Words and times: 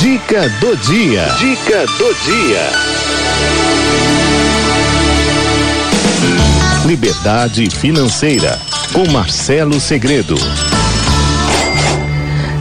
Dica 0.00 0.48
do 0.60 0.76
dia. 0.76 1.26
Dica 1.40 1.84
do 1.84 2.14
dia. 2.22 2.70
Liberdade 6.86 7.68
financeira 7.68 8.60
com 8.92 9.10
Marcelo 9.10 9.80
Segredo. 9.80 10.36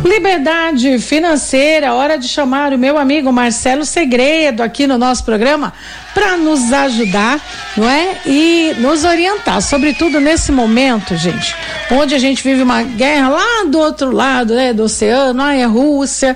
Liberdade 0.04 0.98
financeira, 1.00 1.94
hora 1.94 2.18
de 2.18 2.28
chamar 2.28 2.74
o 2.74 2.78
meu 2.78 2.98
amigo 2.98 3.32
Marcelo 3.32 3.86
Segredo 3.86 4.64
aqui 4.64 4.88
no 4.88 4.98
nosso 4.98 5.24
programa 5.24 5.74
para 6.14 6.38
nos 6.38 6.74
ajudar, 6.74 7.40
não 7.76 7.88
é? 7.88 8.22
E 8.26 8.74
nos 8.80 9.04
orientar, 9.04 9.62
sobretudo 9.62 10.20
nesse 10.20 10.52
momento, 10.52 11.16
gente, 11.16 11.56
onde 11.92 12.16
a 12.16 12.20
gente 12.20 12.44
vive 12.44 12.64
uma 12.64 12.82
guerra 12.82 13.30
lá 13.30 13.64
do 13.68 13.78
outro 13.78 14.12
lado, 14.12 14.56
né, 14.56 14.74
do 14.74 14.84
oceano, 14.84 15.44
aí 15.44 15.62
a 15.62 15.68
Rússia, 15.68 16.36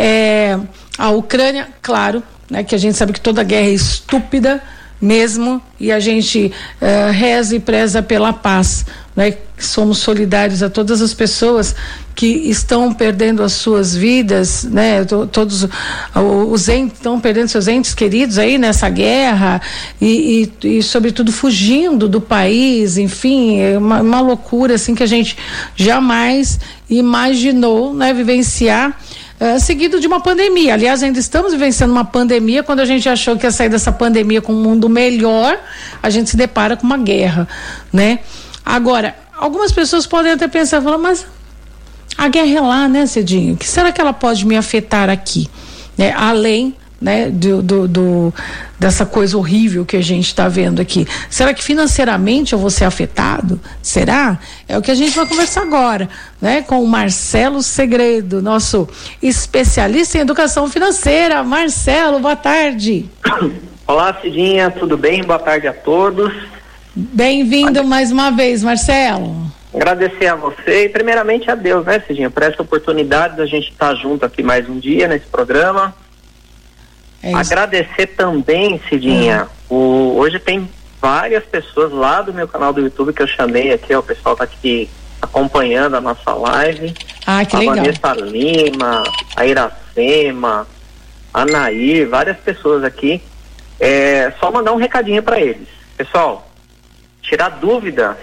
é, 0.00 0.56
a 0.96 1.10
Ucrânia, 1.10 1.68
claro, 1.82 2.22
né, 2.48 2.62
que 2.62 2.74
a 2.74 2.78
gente 2.78 2.96
sabe 2.96 3.12
que 3.12 3.20
toda 3.20 3.42
guerra 3.42 3.66
é 3.66 3.72
estúpida, 3.72 4.62
mesmo 5.00 5.62
e 5.78 5.92
a 5.92 6.00
gente 6.00 6.52
uh, 6.82 7.12
reza 7.12 7.54
e 7.54 7.60
preza 7.60 8.02
pela 8.02 8.32
paz, 8.32 8.84
né? 9.14 9.34
Somos 9.56 9.98
solidários 9.98 10.62
a 10.62 10.70
todas 10.70 11.00
as 11.00 11.14
pessoas 11.14 11.74
que 12.14 12.26
estão 12.26 12.92
perdendo 12.92 13.42
as 13.42 13.52
suas 13.52 13.94
vidas, 13.94 14.64
né? 14.64 15.04
Todos 15.04 15.66
os 16.50 16.68
entes 16.68 16.96
estão 16.96 17.20
perdendo 17.20 17.48
seus 17.48 17.68
entes 17.68 17.94
queridos 17.94 18.38
aí 18.38 18.58
nessa 18.58 18.88
guerra 18.88 19.60
e, 20.00 20.50
e, 20.62 20.78
e 20.78 20.82
sobretudo 20.82 21.32
fugindo 21.32 22.08
do 22.08 22.20
país, 22.20 22.98
enfim, 22.98 23.60
é 23.60 23.78
uma, 23.78 24.00
uma 24.00 24.20
loucura 24.20 24.74
assim 24.74 24.94
que 24.94 25.02
a 25.02 25.06
gente 25.06 25.36
jamais 25.76 26.58
imaginou, 26.88 27.94
né? 27.94 28.12
Vivenciar 28.12 28.96
uh, 29.40 29.60
seguido 29.60 30.00
de 30.00 30.06
uma 30.06 30.20
pandemia. 30.20 30.74
Aliás, 30.74 31.02
ainda 31.02 31.18
estamos 31.18 31.52
vivenciando 31.52 31.92
uma 31.92 32.04
pandemia. 32.04 32.62
Quando 32.62 32.80
a 32.80 32.84
gente 32.84 33.08
achou 33.08 33.36
que 33.36 33.46
ia 33.46 33.50
sair 33.50 33.68
dessa 33.68 33.92
pandemia 33.92 34.40
com 34.40 34.52
um 34.52 34.62
mundo 34.62 34.88
melhor, 34.88 35.58
a 36.02 36.10
gente 36.10 36.30
se 36.30 36.36
depara 36.36 36.76
com 36.76 36.86
uma 36.86 36.98
guerra, 36.98 37.48
né? 37.92 38.20
Agora, 38.64 39.16
algumas 39.36 39.72
pessoas 39.72 40.06
podem 40.06 40.32
até 40.32 40.46
pensar, 40.46 40.82
falar, 40.82 40.98
mas 40.98 41.26
a 42.16 42.28
guerra 42.28 42.58
é 42.58 42.60
lá, 42.60 42.88
né, 42.88 43.06
Cedinho? 43.06 43.54
O 43.54 43.56
que 43.56 43.66
será 43.66 43.92
que 43.92 44.00
ela 44.00 44.12
pode 44.12 44.46
me 44.46 44.56
afetar 44.56 45.08
aqui? 45.08 45.48
Né? 45.96 46.12
Além 46.16 46.74
né, 47.00 47.30
do, 47.30 47.62
do, 47.62 47.88
do, 47.88 48.34
dessa 48.78 49.06
coisa 49.06 49.38
horrível 49.38 49.86
que 49.86 49.96
a 49.96 50.02
gente 50.02 50.26
está 50.26 50.48
vendo 50.48 50.82
aqui. 50.82 51.06
Será 51.30 51.54
que 51.54 51.62
financeiramente 51.62 52.52
eu 52.52 52.58
vou 52.58 52.70
ser 52.70 52.84
afetado? 52.84 53.60
Será? 53.80 54.38
É 54.68 54.76
o 54.76 54.82
que 54.82 54.90
a 54.90 54.94
gente 54.94 55.16
vai 55.16 55.26
conversar 55.26 55.62
agora, 55.62 56.08
né, 56.40 56.62
com 56.62 56.82
o 56.82 56.88
Marcelo 56.88 57.62
Segredo, 57.62 58.42
nosso 58.42 58.88
especialista 59.22 60.18
em 60.18 60.22
educação 60.22 60.68
financeira. 60.68 61.42
Marcelo, 61.44 62.18
boa 62.18 62.36
tarde. 62.36 63.08
Olá, 63.86 64.14
Cidinha, 64.20 64.70
tudo 64.70 64.96
bem? 64.98 65.22
Boa 65.22 65.38
tarde 65.38 65.66
a 65.66 65.72
todos. 65.72 66.34
Bem-vindo 66.94 67.84
mais 67.84 68.10
uma 68.10 68.30
vez, 68.30 68.62
Marcelo. 68.62 69.46
Agradecer 69.72 70.26
a 70.26 70.34
você 70.34 70.86
e 70.86 70.88
primeiramente 70.88 71.50
a 71.50 71.54
Deus, 71.54 71.86
né, 71.86 72.02
Cidinha, 72.06 72.28
por 72.28 72.42
essa 72.42 72.60
oportunidade 72.60 73.36
da 73.36 73.46
gente 73.46 73.70
estar 73.70 73.90
tá 73.90 73.94
junto 73.94 74.26
aqui 74.26 74.42
mais 74.42 74.68
um 74.68 74.78
dia 74.78 75.06
nesse 75.06 75.26
programa 75.26 75.94
é 77.30 77.34
Agradecer 77.34 78.06
também, 78.08 78.80
Cidinha. 78.88 79.48
Uhum. 79.70 79.76
O, 79.76 80.18
hoje 80.18 80.38
tem 80.38 80.68
várias 81.00 81.44
pessoas 81.44 81.92
lá 81.92 82.22
do 82.22 82.32
meu 82.32 82.48
canal 82.48 82.72
do 82.72 82.80
YouTube 82.80 83.12
que 83.12 83.22
eu 83.22 83.26
chamei 83.26 83.72
aqui, 83.72 83.94
ó, 83.94 84.00
o 84.00 84.02
pessoal 84.02 84.36
tá 84.36 84.44
aqui 84.44 84.88
acompanhando 85.20 85.96
a 85.96 86.00
nossa 86.00 86.32
live. 86.32 86.94
Ah, 87.26 87.44
que 87.44 87.56
a 87.56 87.58
legal. 87.58 87.76
Vanessa 87.76 88.14
Lima, 88.14 89.02
a 89.36 89.46
Iracema, 89.46 90.66
a 91.32 91.44
Nair, 91.44 92.08
várias 92.08 92.36
pessoas 92.38 92.84
aqui. 92.84 93.22
É 93.80 94.32
só 94.40 94.50
mandar 94.50 94.72
um 94.72 94.76
recadinho 94.76 95.22
para 95.22 95.40
eles. 95.40 95.68
Pessoal, 95.96 96.50
tirar 97.22 97.50
dúvidas 97.50 98.16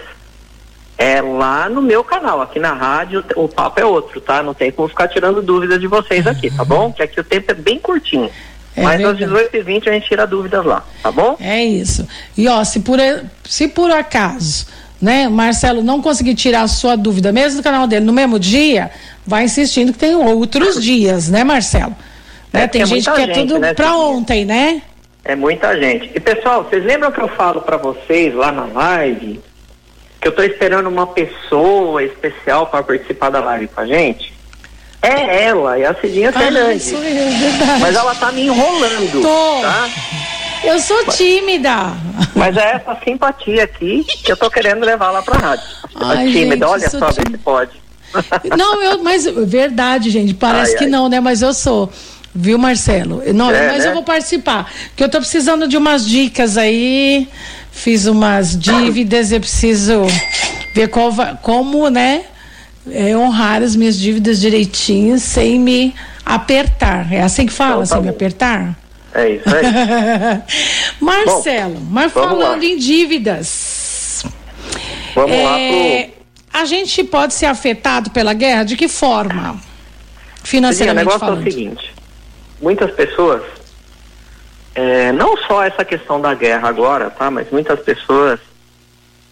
é 0.98 1.22
lá 1.22 1.68
no 1.70 1.82
meu 1.82 2.04
canal, 2.04 2.42
aqui 2.42 2.58
na 2.58 2.74
rádio 2.74 3.24
o 3.36 3.48
papo 3.48 3.80
é 3.80 3.86
outro, 3.86 4.22
tá? 4.22 4.42
Não 4.42 4.54
tem 4.54 4.72
como 4.72 4.88
ficar 4.88 5.10
tirando 5.10 5.42
dúvidas 5.42 5.80
de 5.80 5.88
vocês 5.88 6.26
aqui, 6.26 6.50
tá 6.50 6.64
bom? 6.64 6.92
Que 6.92 7.04
aqui 7.04 7.20
o 7.20 7.24
tempo 7.24 7.52
é 7.52 7.54
bem 7.54 7.80
curtinho. 7.80 8.32
É 8.76 8.84
Mas 8.84 8.98
verdade. 8.98 9.24
às 9.24 9.32
18h20 9.32 9.88
a 9.88 9.92
gente 9.94 10.08
tira 10.08 10.28
dúvidas 10.28 10.66
lá, 10.66 10.84
tá 11.02 11.12
bom? 11.12 11.38
É 11.40 11.64
isso. 11.64 12.06
E 12.38 12.48
ó, 12.48 12.64
se 12.64 12.82
por, 12.82 13.00
se 13.44 13.68
por 13.70 13.90
acaso, 13.90 14.68
né, 15.02 15.30
Marcelo 15.30 15.82
não 15.82 16.02
conseguir 16.02 16.36
tirar 16.36 16.64
a 16.64 16.68
sua 16.68 16.98
dúvida, 16.98 17.32
mesmo 17.32 17.58
no 17.58 17.64
canal 17.64 17.88
dele, 17.88 18.06
no 18.06 18.12
mesmo 18.12 18.38
dia, 18.38 18.92
vai 19.26 19.46
insistindo 19.46 19.94
que 19.94 20.00
tem 20.00 20.14
outros 20.16 20.84
dias, 20.84 21.30
né, 21.30 21.44
Marcelo? 21.44 21.96
É, 22.52 22.60
né? 22.60 22.68
Tem 22.68 22.82
é 22.82 22.86
gente 22.86 23.10
que 23.10 23.16
quer 23.16 23.34
tudo 23.34 23.60
né, 23.60 23.74
pra 23.74 23.96
ontem, 23.96 24.44
né? 24.44 24.82
É 25.24 25.36
muita 25.36 25.80
gente. 25.80 26.12
E 26.14 26.20
pessoal, 26.20 26.64
vocês 26.64 26.84
lembram 26.84 27.12
que 27.12 27.20
eu 27.20 27.28
falo 27.30 27.62
para 27.62 27.78
vocês 27.78 28.34
lá 28.34 28.52
na 28.52 28.66
live 28.66 29.40
que 30.22 30.28
eu 30.28 30.32
tô 30.32 30.44
esperando 30.44 30.88
uma 30.88 31.08
pessoa 31.08 32.04
especial 32.04 32.68
para 32.68 32.84
participar 32.84 33.30
da 33.30 33.40
live 33.40 33.68
com 33.68 33.82
a 33.82 33.86
gente? 33.86 34.35
É 35.06 35.44
ela, 35.44 35.78
é 35.78 35.86
a 35.86 35.94
Cidinha 35.94 36.30
ah, 36.30 36.34
Fernandes. 36.34 36.88
Isso 36.88 36.96
é 36.96 37.00
verdade. 37.00 37.80
Mas 37.80 37.96
ela 37.96 38.16
tá 38.16 38.32
me 38.32 38.46
enrolando. 38.48 39.22
Tô. 39.22 39.62
Tá? 39.62 39.90
Eu 40.64 40.80
sou 40.80 41.06
tímida. 41.06 41.94
Mas 42.36 42.58
é 42.58 42.74
essa 42.74 42.98
simpatia 43.04 43.66
aqui 43.66 44.04
que 44.04 44.32
eu 44.32 44.38
tô 44.38 44.50
querendo 44.50 44.84
levar 44.84 45.12
lá 45.12 45.22
pra 45.22 45.38
rádio. 45.38 45.66
Ai, 45.94 46.26
tímida, 46.32 46.56
gente, 46.56 46.64
olha 46.66 46.90
só, 46.90 47.12
vê 47.12 47.22
se 47.30 47.38
pode. 47.38 47.72
Não, 48.58 48.82
eu, 48.82 49.04
mas 49.04 49.26
verdade, 49.26 50.10
gente, 50.10 50.34
parece 50.34 50.72
ai, 50.72 50.78
que 50.80 50.84
ai. 50.86 50.90
não, 50.90 51.08
né? 51.08 51.20
Mas 51.20 51.44
eu 51.44 51.54
sou. 51.54 51.92
Viu, 52.34 52.58
Marcelo? 52.58 53.22
Não, 53.34 53.52
é, 53.52 53.68
mas 53.68 53.84
né? 53.84 53.90
eu 53.90 53.94
vou 53.94 54.04
participar. 54.04 54.72
Porque 54.90 55.04
eu 55.04 55.10
tô 55.10 55.20
precisando 55.20 55.68
de 55.68 55.78
umas 55.78 56.06
dicas 56.06 56.58
aí. 56.58 57.30
Fiz 57.72 58.08
umas 58.08 58.58
dívidas, 58.60 59.32
eu 59.32 59.40
preciso 59.40 60.02
ver 60.74 60.90
como, 61.42 61.90
né? 61.90 62.26
É, 62.92 63.16
honrar 63.16 63.62
as 63.62 63.76
minhas 63.76 63.98
dívidas 63.98 64.40
direitinho 64.40 65.20
sem 65.20 65.60
me 65.60 65.96
apertar. 66.26 67.12
É 67.12 67.22
assim 67.22 67.46
que 67.46 67.54
fala, 67.54 67.84
então, 67.84 67.88
tá 67.88 67.96
sem 67.96 68.02
me 68.02 68.10
apertar? 68.10 68.76
É 69.14 69.30
isso 69.30 69.44
aí. 69.48 69.64
Marcelo, 71.00 71.76
Bom, 71.76 71.88
mas 71.90 72.12
falando 72.12 72.60
lá. 72.60 72.66
em 72.66 72.78
dívidas. 72.78 74.26
Vamos 75.14 75.32
é, 75.32 75.44
lá 75.44 75.56
pro... 75.56 76.62
A 76.62 76.66
gente 76.66 77.04
pode 77.04 77.34
ser 77.34 77.46
afetado 77.46 78.10
pela 78.12 78.34
guerra? 78.34 78.64
De 78.64 78.76
que 78.76 78.88
forma? 78.88 79.60
Financeiramente 80.44 81.10
Sim, 81.10 81.16
o 81.16 81.20
negócio 81.20 81.20
falando. 81.20 81.46
é 81.46 81.50
o 81.50 81.52
seguinte: 81.52 81.94
muitas 82.62 82.92
pessoas, 82.92 83.42
é, 84.74 85.12
não 85.12 85.36
só 85.38 85.64
essa 85.64 85.84
questão 85.84 86.20
da 86.20 86.34
guerra 86.34 86.68
agora, 86.68 87.10
tá? 87.10 87.32
Mas 87.32 87.50
muitas 87.52 87.80
pessoas 87.80 88.40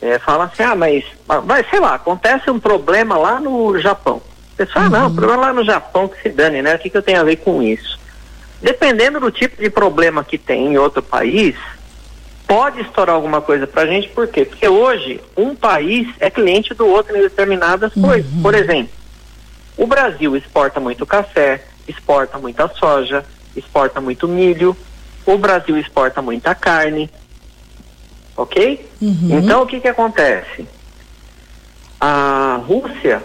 é, 0.03 0.19
fala 0.19 0.45
assim, 0.45 0.63
ah, 0.63 0.75
mas 0.75 1.05
vai, 1.45 1.63
sei 1.69 1.79
lá, 1.79 1.95
acontece 1.95 2.51
um 2.51 2.59
problema 2.59 3.17
lá 3.17 3.39
no 3.39 3.79
Japão. 3.79 4.21
Pessoal, 4.57 4.85
uhum. 4.85 4.95
ah, 4.95 4.99
não, 4.99 5.15
problema 5.15 5.41
lá 5.43 5.53
no 5.53 5.63
Japão 5.63 6.09
que 6.09 6.21
se 6.21 6.29
dane, 6.29 6.61
né? 6.61 6.75
O 6.75 6.79
que, 6.79 6.89
que 6.89 6.97
eu 6.97 7.01
tenho 7.01 7.21
a 7.21 7.23
ver 7.23 7.37
com 7.37 7.63
isso? 7.63 7.97
Dependendo 8.61 9.19
do 9.21 9.31
tipo 9.31 9.61
de 9.61 9.69
problema 9.69 10.21
que 10.21 10.37
tem 10.37 10.73
em 10.73 10.77
outro 10.77 11.01
país, 11.01 11.55
pode 12.45 12.81
estourar 12.81 13.15
alguma 13.15 13.39
coisa 13.39 13.65
pra 13.65 13.85
gente, 13.85 14.09
por 14.09 14.27
quê? 14.27 14.43
Porque 14.43 14.67
hoje 14.67 15.21
um 15.37 15.55
país 15.55 16.13
é 16.19 16.29
cliente 16.29 16.73
do 16.73 16.85
outro 16.85 17.15
em 17.15 17.21
determinadas 17.21 17.95
uhum. 17.95 18.01
coisas. 18.01 18.31
Por 18.41 18.53
exemplo, 18.53 18.91
o 19.77 19.87
Brasil 19.87 20.35
exporta 20.35 20.81
muito 20.81 21.05
café, 21.05 21.63
exporta 21.87 22.37
muita 22.37 22.67
soja, 22.67 23.23
exporta 23.55 24.01
muito 24.01 24.27
milho, 24.27 24.75
o 25.25 25.37
Brasil 25.37 25.77
exporta 25.77 26.21
muita 26.21 26.53
carne, 26.53 27.09
ok? 28.35 28.89
Uhum. 29.01 29.29
Então 29.31 29.63
o 29.63 29.67
que 29.67 29.79
que 29.79 29.87
acontece? 29.87 30.67
A 31.99 32.61
Rússia 32.65 33.23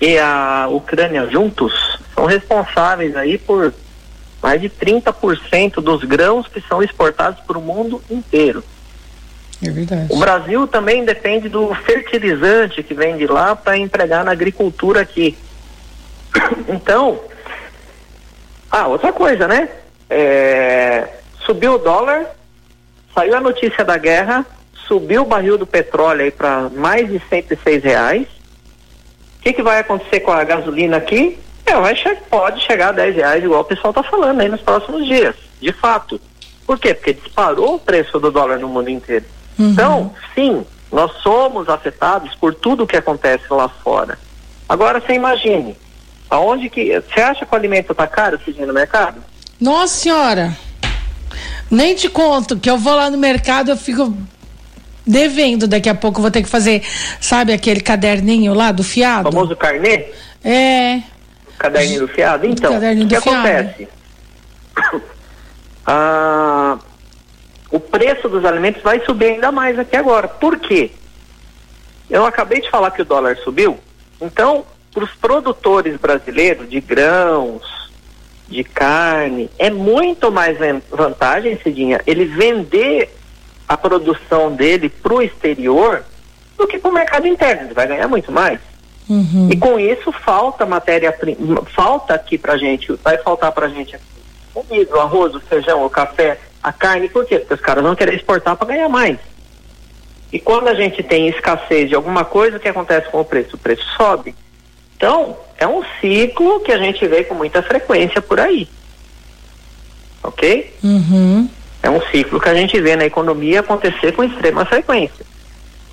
e 0.00 0.18
a 0.18 0.68
Ucrânia 0.70 1.28
juntos 1.30 1.98
são 2.14 2.24
responsáveis 2.24 3.16
aí 3.16 3.36
por 3.36 3.74
mais 4.42 4.60
de 4.60 4.70
30% 4.70 5.82
dos 5.82 6.02
grãos 6.04 6.48
que 6.48 6.60
são 6.62 6.82
exportados 6.82 7.40
para 7.40 7.58
o 7.58 7.62
mundo 7.62 8.02
inteiro. 8.10 8.64
É 9.62 9.70
verdade. 9.70 10.06
O 10.08 10.18
Brasil 10.18 10.66
também 10.66 11.04
depende 11.04 11.48
do 11.48 11.74
fertilizante 11.74 12.82
que 12.82 12.94
vem 12.94 13.18
de 13.18 13.26
lá 13.26 13.54
para 13.54 13.76
empregar 13.76 14.24
na 14.24 14.32
agricultura 14.32 15.00
aqui. 15.00 15.36
Então, 16.68 17.20
ah, 18.70 18.86
outra 18.86 19.12
coisa, 19.12 19.48
né? 19.48 19.68
É, 20.08 21.08
subiu 21.44 21.74
o 21.74 21.78
dólar, 21.78 22.24
Saiu 23.20 23.36
a 23.36 23.40
notícia 23.40 23.84
da 23.84 23.98
guerra, 23.98 24.46
subiu 24.88 25.20
o 25.20 25.26
barril 25.26 25.58
do 25.58 25.66
petróleo 25.66 26.22
aí 26.22 26.30
para 26.30 26.70
mais 26.70 27.06
de 27.06 27.20
106 27.28 27.84
reais. 27.84 28.26
O 28.26 29.42
que, 29.42 29.52
que 29.52 29.62
vai 29.62 29.78
acontecer 29.80 30.20
com 30.20 30.32
a 30.32 30.42
gasolina 30.42 30.96
aqui? 30.96 31.38
É, 31.66 31.94
che 31.94 32.16
pode 32.30 32.62
chegar 32.62 32.88
a 32.88 32.92
10 32.92 33.16
reais, 33.16 33.44
igual 33.44 33.60
o 33.60 33.64
pessoal 33.64 33.90
está 33.90 34.02
falando 34.02 34.40
aí 34.40 34.48
nos 34.48 34.62
próximos 34.62 35.06
dias, 35.06 35.36
de 35.60 35.70
fato. 35.70 36.18
Por 36.66 36.78
quê? 36.78 36.94
Porque 36.94 37.12
disparou 37.12 37.74
o 37.74 37.78
preço 37.78 38.18
do 38.18 38.30
dólar 38.30 38.58
no 38.58 38.68
mundo 38.68 38.88
inteiro. 38.88 39.26
Uhum. 39.58 39.70
Então, 39.70 40.14
sim, 40.34 40.64
nós 40.90 41.12
somos 41.22 41.68
afetados 41.68 42.34
por 42.36 42.54
tudo 42.54 42.84
o 42.84 42.86
que 42.86 42.96
acontece 42.96 43.44
lá 43.50 43.68
fora. 43.68 44.18
Agora, 44.66 44.98
você 44.98 45.12
imagine, 45.12 45.76
Aonde 46.30 46.70
que. 46.70 46.98
Você 47.00 47.20
acha 47.20 47.44
que 47.44 47.52
o 47.52 47.58
alimento 47.58 47.92
tá 47.92 48.06
caro, 48.06 48.40
Cidinha, 48.42 48.66
no 48.66 48.72
mercado? 48.72 49.20
Nossa 49.60 49.94
senhora! 49.94 50.56
Nem 51.70 51.94
te 51.94 52.08
conto 52.08 52.56
que 52.56 52.68
eu 52.68 52.76
vou 52.76 52.94
lá 52.94 53.08
no 53.08 53.16
mercado, 53.16 53.70
eu 53.70 53.76
fico 53.76 54.16
devendo. 55.06 55.68
Daqui 55.68 55.88
a 55.88 55.94
pouco 55.94 56.20
vou 56.20 56.30
ter 56.30 56.42
que 56.42 56.48
fazer, 56.48 56.82
sabe, 57.20 57.52
aquele 57.52 57.80
caderninho 57.80 58.54
lá 58.54 58.72
do 58.72 58.82
fiado? 58.82 59.28
O 59.28 59.32
famoso 59.32 59.56
carnê? 59.56 60.06
É. 60.42 61.00
Caderninho 61.58 62.00
do 62.00 62.08
fiado? 62.08 62.46
Então, 62.46 62.76
o 62.76 63.08
que 63.08 63.16
acontece? 63.16 63.88
ah, 65.86 66.78
o 67.70 67.78
preço 67.78 68.28
dos 68.28 68.44
alimentos 68.44 68.82
vai 68.82 69.00
subir 69.04 69.32
ainda 69.32 69.52
mais 69.52 69.78
aqui 69.78 69.96
agora. 69.96 70.26
Por 70.26 70.58
quê? 70.58 70.90
Eu 72.08 72.26
acabei 72.26 72.60
de 72.60 72.68
falar 72.68 72.90
que 72.90 73.02
o 73.02 73.04
dólar 73.04 73.36
subiu, 73.36 73.78
então, 74.20 74.64
para 74.92 75.04
os 75.04 75.12
produtores 75.12 75.96
brasileiros 75.96 76.68
de 76.68 76.80
grãos, 76.80 77.62
de 78.50 78.64
carne, 78.64 79.48
é 79.58 79.70
muito 79.70 80.30
mais 80.30 80.58
vantagem, 80.90 81.58
Cidinha, 81.62 82.00
ele 82.06 82.24
vender 82.24 83.14
a 83.68 83.76
produção 83.76 84.52
dele 84.52 84.88
para 84.88 85.14
o 85.14 85.22
exterior 85.22 86.04
do 86.58 86.66
que 86.66 86.78
para 86.78 86.90
o 86.90 86.94
mercado 86.94 87.28
interno. 87.28 87.62
Ele 87.62 87.74
vai 87.74 87.86
ganhar 87.86 88.08
muito 88.08 88.32
mais. 88.32 88.58
Uhum. 89.08 89.48
E 89.50 89.56
com 89.56 89.78
isso 89.78 90.12
falta 90.12 90.66
matéria 90.66 91.16
falta 91.74 92.14
aqui 92.14 92.36
para 92.36 92.56
gente, 92.56 92.92
vai 93.02 93.18
faltar 93.18 93.52
para 93.52 93.68
gente 93.68 93.96
o 94.54 94.64
milho, 94.68 94.96
o 94.96 95.00
arroz, 95.00 95.34
o 95.34 95.40
feijão, 95.40 95.84
o 95.84 95.90
café, 95.90 96.38
a 96.62 96.72
carne, 96.72 97.08
por 97.08 97.24
quê? 97.24 97.38
Porque 97.38 97.54
os 97.54 97.60
caras 97.60 97.84
vão 97.84 97.94
querer 97.94 98.14
exportar 98.14 98.56
para 98.56 98.68
ganhar 98.68 98.88
mais. 98.88 99.18
E 100.32 100.38
quando 100.38 100.68
a 100.68 100.74
gente 100.74 101.02
tem 101.02 101.28
escassez 101.28 101.88
de 101.88 101.94
alguma 101.94 102.24
coisa, 102.24 102.56
o 102.56 102.60
que 102.60 102.68
acontece 102.68 103.08
com 103.10 103.20
o 103.20 103.24
preço? 103.24 103.56
O 103.56 103.58
preço 103.58 103.84
sobe. 103.96 104.34
Então, 104.96 105.36
é 105.60 105.66
um 105.66 105.82
ciclo 106.00 106.60
que 106.60 106.72
a 106.72 106.78
gente 106.78 107.06
vê 107.06 107.22
com 107.22 107.34
muita 107.34 107.62
frequência 107.62 108.22
por 108.22 108.40
aí. 108.40 108.66
Ok? 110.22 110.74
Uhum. 110.82 111.48
É 111.82 111.90
um 111.90 112.00
ciclo 112.10 112.40
que 112.40 112.48
a 112.48 112.54
gente 112.54 112.80
vê 112.80 112.96
na 112.96 113.04
economia 113.04 113.60
acontecer 113.60 114.12
com 114.12 114.24
extrema 114.24 114.64
frequência. 114.64 115.24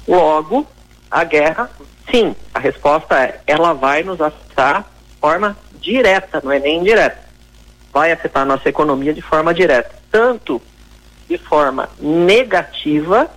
Logo, 0.07 0.65
a 1.11 1.23
guerra, 1.25 1.69
sim, 2.09 2.33
a 2.53 2.59
resposta 2.59 3.19
é, 3.19 3.41
ela 3.45 3.73
vai 3.73 4.03
nos 4.03 4.21
afetar 4.21 4.85
de 5.09 5.19
forma 5.19 5.57
direta, 5.81 6.41
não 6.41 6.51
é 6.51 6.59
nem 6.59 6.79
indireta. 6.79 7.19
Vai 7.91 8.13
afetar 8.13 8.43
a 8.43 8.45
nossa 8.45 8.69
economia 8.69 9.13
de 9.13 9.21
forma 9.21 9.53
direta, 9.53 9.91
tanto 10.09 10.61
de 11.27 11.37
forma 11.37 11.89
negativa, 11.99 13.29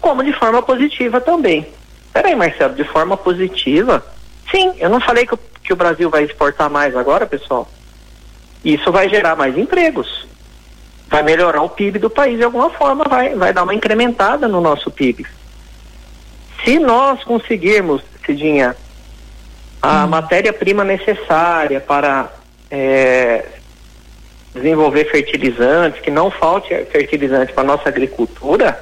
como 0.00 0.22
de 0.22 0.32
forma 0.32 0.62
positiva 0.62 1.20
também. 1.20 1.66
Peraí, 2.12 2.36
Marcelo, 2.36 2.74
de 2.74 2.84
forma 2.84 3.16
positiva, 3.16 4.04
Sim, 4.50 4.72
eu 4.78 4.88
não 4.88 5.00
falei 5.00 5.26
que 5.26 5.34
o, 5.34 5.38
que 5.66 5.72
o 5.72 5.76
Brasil 5.76 6.08
vai 6.08 6.22
exportar 6.22 6.70
mais 6.70 6.96
agora, 6.96 7.26
pessoal. 7.26 7.68
Isso 8.64 8.90
vai 8.92 9.08
gerar 9.08 9.34
mais 9.34 9.58
empregos. 9.58 10.26
Vai 11.08 11.22
melhorar 11.22 11.62
o 11.62 11.68
PIB 11.68 11.98
do 11.98 12.10
país 12.10 12.38
de 12.38 12.44
alguma 12.44 12.70
forma, 12.70 13.04
vai, 13.08 13.34
vai 13.34 13.52
dar 13.52 13.64
uma 13.64 13.74
incrementada 13.74 14.48
no 14.48 14.60
nosso 14.60 14.90
PIB. 14.90 15.26
Se 16.64 16.78
nós 16.78 17.22
conseguirmos, 17.22 18.02
Cidinha, 18.24 18.76
a 19.82 20.04
hum. 20.04 20.08
matéria-prima 20.08 20.82
necessária 20.82 21.80
para 21.80 22.30
é, 22.70 23.44
desenvolver 24.54 25.04
fertilizantes, 25.10 26.00
que 26.00 26.10
não 26.10 26.30
falte 26.30 26.74
fertilizante 26.86 27.52
para 27.52 27.62
a 27.62 27.66
nossa 27.66 27.88
agricultura, 27.88 28.78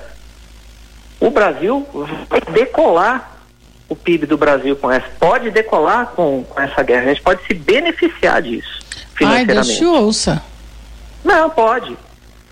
o 1.21 1.31
Brasil 1.31 1.87
vai 2.29 2.41
decolar 2.53 3.34
o 3.89 3.97
PIB 3.97 4.27
do 4.27 4.37
Brasil 4.37 4.77
com 4.77 4.91
essa. 4.91 5.07
Pode 5.19 5.51
decolar 5.51 6.13
com, 6.15 6.45
com 6.45 6.61
essa 6.61 6.83
guerra. 6.83 7.03
A 7.03 7.09
gente 7.09 7.23
pode 7.23 7.45
se 7.47 7.55
beneficiar 7.55 8.43
disso. 8.43 8.81
Ai, 9.23 9.45
Deus 9.45 9.69
te 9.69 9.85
ouça. 9.85 10.43
Não, 11.25 11.49
pode. 11.51 11.97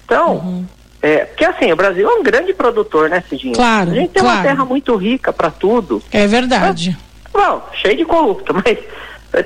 Então, 0.04 0.36
uhum. 0.36 0.66
é, 1.00 1.24
porque 1.24 1.44
assim, 1.44 1.72
o 1.72 1.76
Brasil 1.76 2.08
é 2.08 2.14
um 2.14 2.22
grande 2.22 2.54
produtor, 2.54 3.08
né, 3.08 3.22
Cidinha? 3.28 3.54
Claro. 3.54 3.90
A 3.90 3.94
gente 3.94 4.10
tem 4.10 4.22
claro. 4.22 4.38
uma 4.38 4.42
terra 4.42 4.64
muito 4.64 4.94
rica 4.96 5.32
para 5.32 5.50
tudo. 5.50 6.02
É 6.10 6.26
verdade. 6.26 6.96
bom, 7.32 7.68
cheio 7.74 7.96
de 7.96 8.04
corrupto, 8.04 8.54
mas 8.64 8.78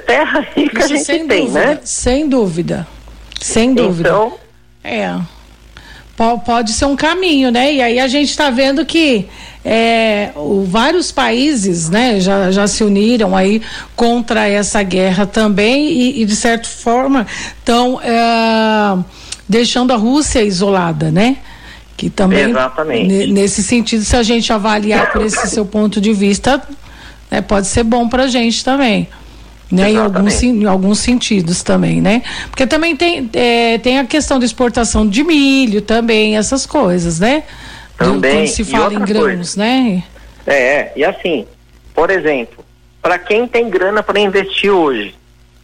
terra 0.04 0.40
rica 0.54 0.84
Isso 0.84 0.94
a 0.94 0.96
gente 0.96 1.28
tem, 1.28 1.46
dúvida, 1.46 1.66
né? 1.66 1.80
Sem 1.84 2.28
dúvida. 2.28 2.86
Sem 3.40 3.74
dúvida. 3.74 4.08
Então. 4.08 4.34
É. 4.82 5.16
Pode 6.44 6.72
ser 6.72 6.86
um 6.86 6.96
caminho, 6.96 7.50
né? 7.50 7.74
E 7.74 7.82
aí 7.82 7.98
a 8.00 8.08
gente 8.08 8.30
está 8.30 8.48
vendo 8.48 8.86
que 8.86 9.28
é, 9.68 10.30
o, 10.36 10.64
vários 10.64 11.10
países 11.10 11.90
né, 11.90 12.20
já, 12.20 12.52
já 12.52 12.68
se 12.68 12.84
uniram 12.84 13.36
aí 13.36 13.60
contra 13.96 14.46
essa 14.46 14.80
guerra 14.84 15.26
também 15.26 15.90
e, 15.90 16.22
e 16.22 16.24
de 16.24 16.36
certa 16.36 16.68
forma 16.68 17.26
estão 17.58 18.00
é, 18.00 18.96
deixando 19.48 19.92
a 19.92 19.96
Rússia 19.96 20.40
isolada, 20.44 21.10
né? 21.10 21.38
Que 21.96 22.08
também 22.08 22.50
Exatamente. 22.50 23.26
nesse 23.26 23.60
sentido, 23.60 24.04
se 24.04 24.14
a 24.14 24.22
gente 24.22 24.52
avaliar 24.52 25.10
por 25.10 25.22
esse 25.22 25.48
seu 25.48 25.66
ponto 25.66 26.00
de 26.00 26.12
vista, 26.12 26.62
né, 27.28 27.40
pode 27.40 27.66
ser 27.66 27.82
bom 27.82 28.08
para 28.08 28.24
a 28.24 28.28
gente 28.28 28.64
também. 28.64 29.08
Né, 29.68 29.90
em, 29.90 29.96
alguns, 29.96 30.42
em 30.44 30.64
alguns 30.64 31.00
sentidos 31.00 31.64
também, 31.64 32.00
né? 32.00 32.22
Porque 32.50 32.68
também 32.68 32.94
tem, 32.94 33.28
é, 33.32 33.78
tem 33.78 33.98
a 33.98 34.04
questão 34.04 34.38
da 34.38 34.44
exportação 34.44 35.08
de 35.08 35.24
milho 35.24 35.82
também, 35.82 36.36
essas 36.36 36.64
coisas, 36.64 37.18
né? 37.18 37.42
Também. 37.96 38.44
Quando 38.44 38.48
se 38.48 38.64
fala 38.64 38.94
em 38.94 39.04
grãos, 39.04 39.24
coisa. 39.24 39.60
né? 39.60 40.04
É, 40.46 40.54
é, 40.54 40.92
e 40.96 41.04
assim, 41.04 41.46
por 41.94 42.10
exemplo, 42.10 42.64
para 43.02 43.18
quem 43.18 43.46
tem 43.48 43.70
grana 43.70 44.02
para 44.02 44.20
investir 44.20 44.70
hoje, 44.70 45.14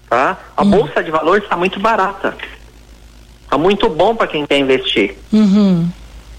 tá? 0.08 0.38
A 0.56 0.62
hum. 0.62 0.70
bolsa 0.70 1.02
de 1.02 1.10
valores 1.10 1.44
está 1.44 1.56
muito 1.56 1.78
barata. 1.78 2.34
Tá 3.48 3.58
muito 3.58 3.88
bom 3.88 4.16
para 4.16 4.26
quem 4.26 4.46
quer 4.46 4.58
investir. 4.58 5.14
Uhum. 5.30 5.88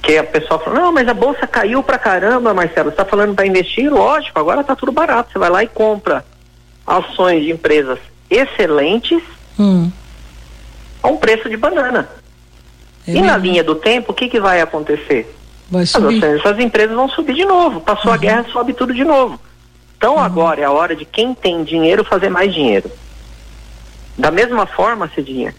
Que 0.02 0.18
a 0.18 0.24
pessoa 0.24 0.60
fala, 0.60 0.80
não, 0.80 0.92
mas 0.92 1.08
a 1.08 1.14
bolsa 1.14 1.46
caiu 1.46 1.84
pra 1.84 2.00
caramba, 2.00 2.54
Marcelo. 2.54 2.90
Você 2.90 2.96
tá 2.96 3.06
falando 3.06 3.36
para 3.36 3.46
investir? 3.46 3.88
Lógico, 3.88 4.40
agora 4.40 4.64
tá 4.64 4.76
tudo 4.76 4.92
barato. 4.92 5.32
Você 5.32 5.38
vai 5.38 5.50
lá 5.50 5.64
e 5.64 5.68
compra 5.68 6.26
ações 6.88 7.44
de 7.44 7.52
empresas 7.52 8.00
excelentes 8.30 9.22
hum. 9.60 9.92
a 11.04 11.08
um 11.08 11.18
preço 11.18 11.48
de 11.48 11.56
banana. 11.56 12.10
É 13.08 13.12
e 13.12 13.14
mesmo. 13.14 13.28
na 13.28 13.38
linha 13.38 13.64
do 13.64 13.76
tempo, 13.76 14.12
o 14.12 14.16
que, 14.16 14.28
que 14.28 14.40
vai 14.40 14.60
acontecer? 14.60 15.34
Vai 15.74 15.88
subir. 15.88 16.24
Essas 16.24 16.60
empresas 16.60 16.96
vão 16.96 17.10
subir 17.10 17.34
de 17.34 17.46
novo. 17.46 17.82
Passou 17.82 18.12
uhum. 18.12 18.16
a 18.16 18.18
guerra, 18.18 18.46
sobe 18.52 18.74
tudo 18.74 18.94
de 18.94 19.04
novo. 19.04 19.40
Então 19.98 20.14
uhum. 20.14 20.20
agora 20.20 20.62
é 20.62 20.66
a 20.66 20.72
hora 20.72 20.96
de 20.96 21.04
quem 21.04 21.34
tem 21.34 21.64
dinheiro 21.64 22.04
fazer 22.04 22.30
mais 22.30 22.54
dinheiro. 22.54 22.92
Da 24.16 24.30
mesma 24.30 24.68
forma, 24.68 25.10
Cidinha, 25.16 25.56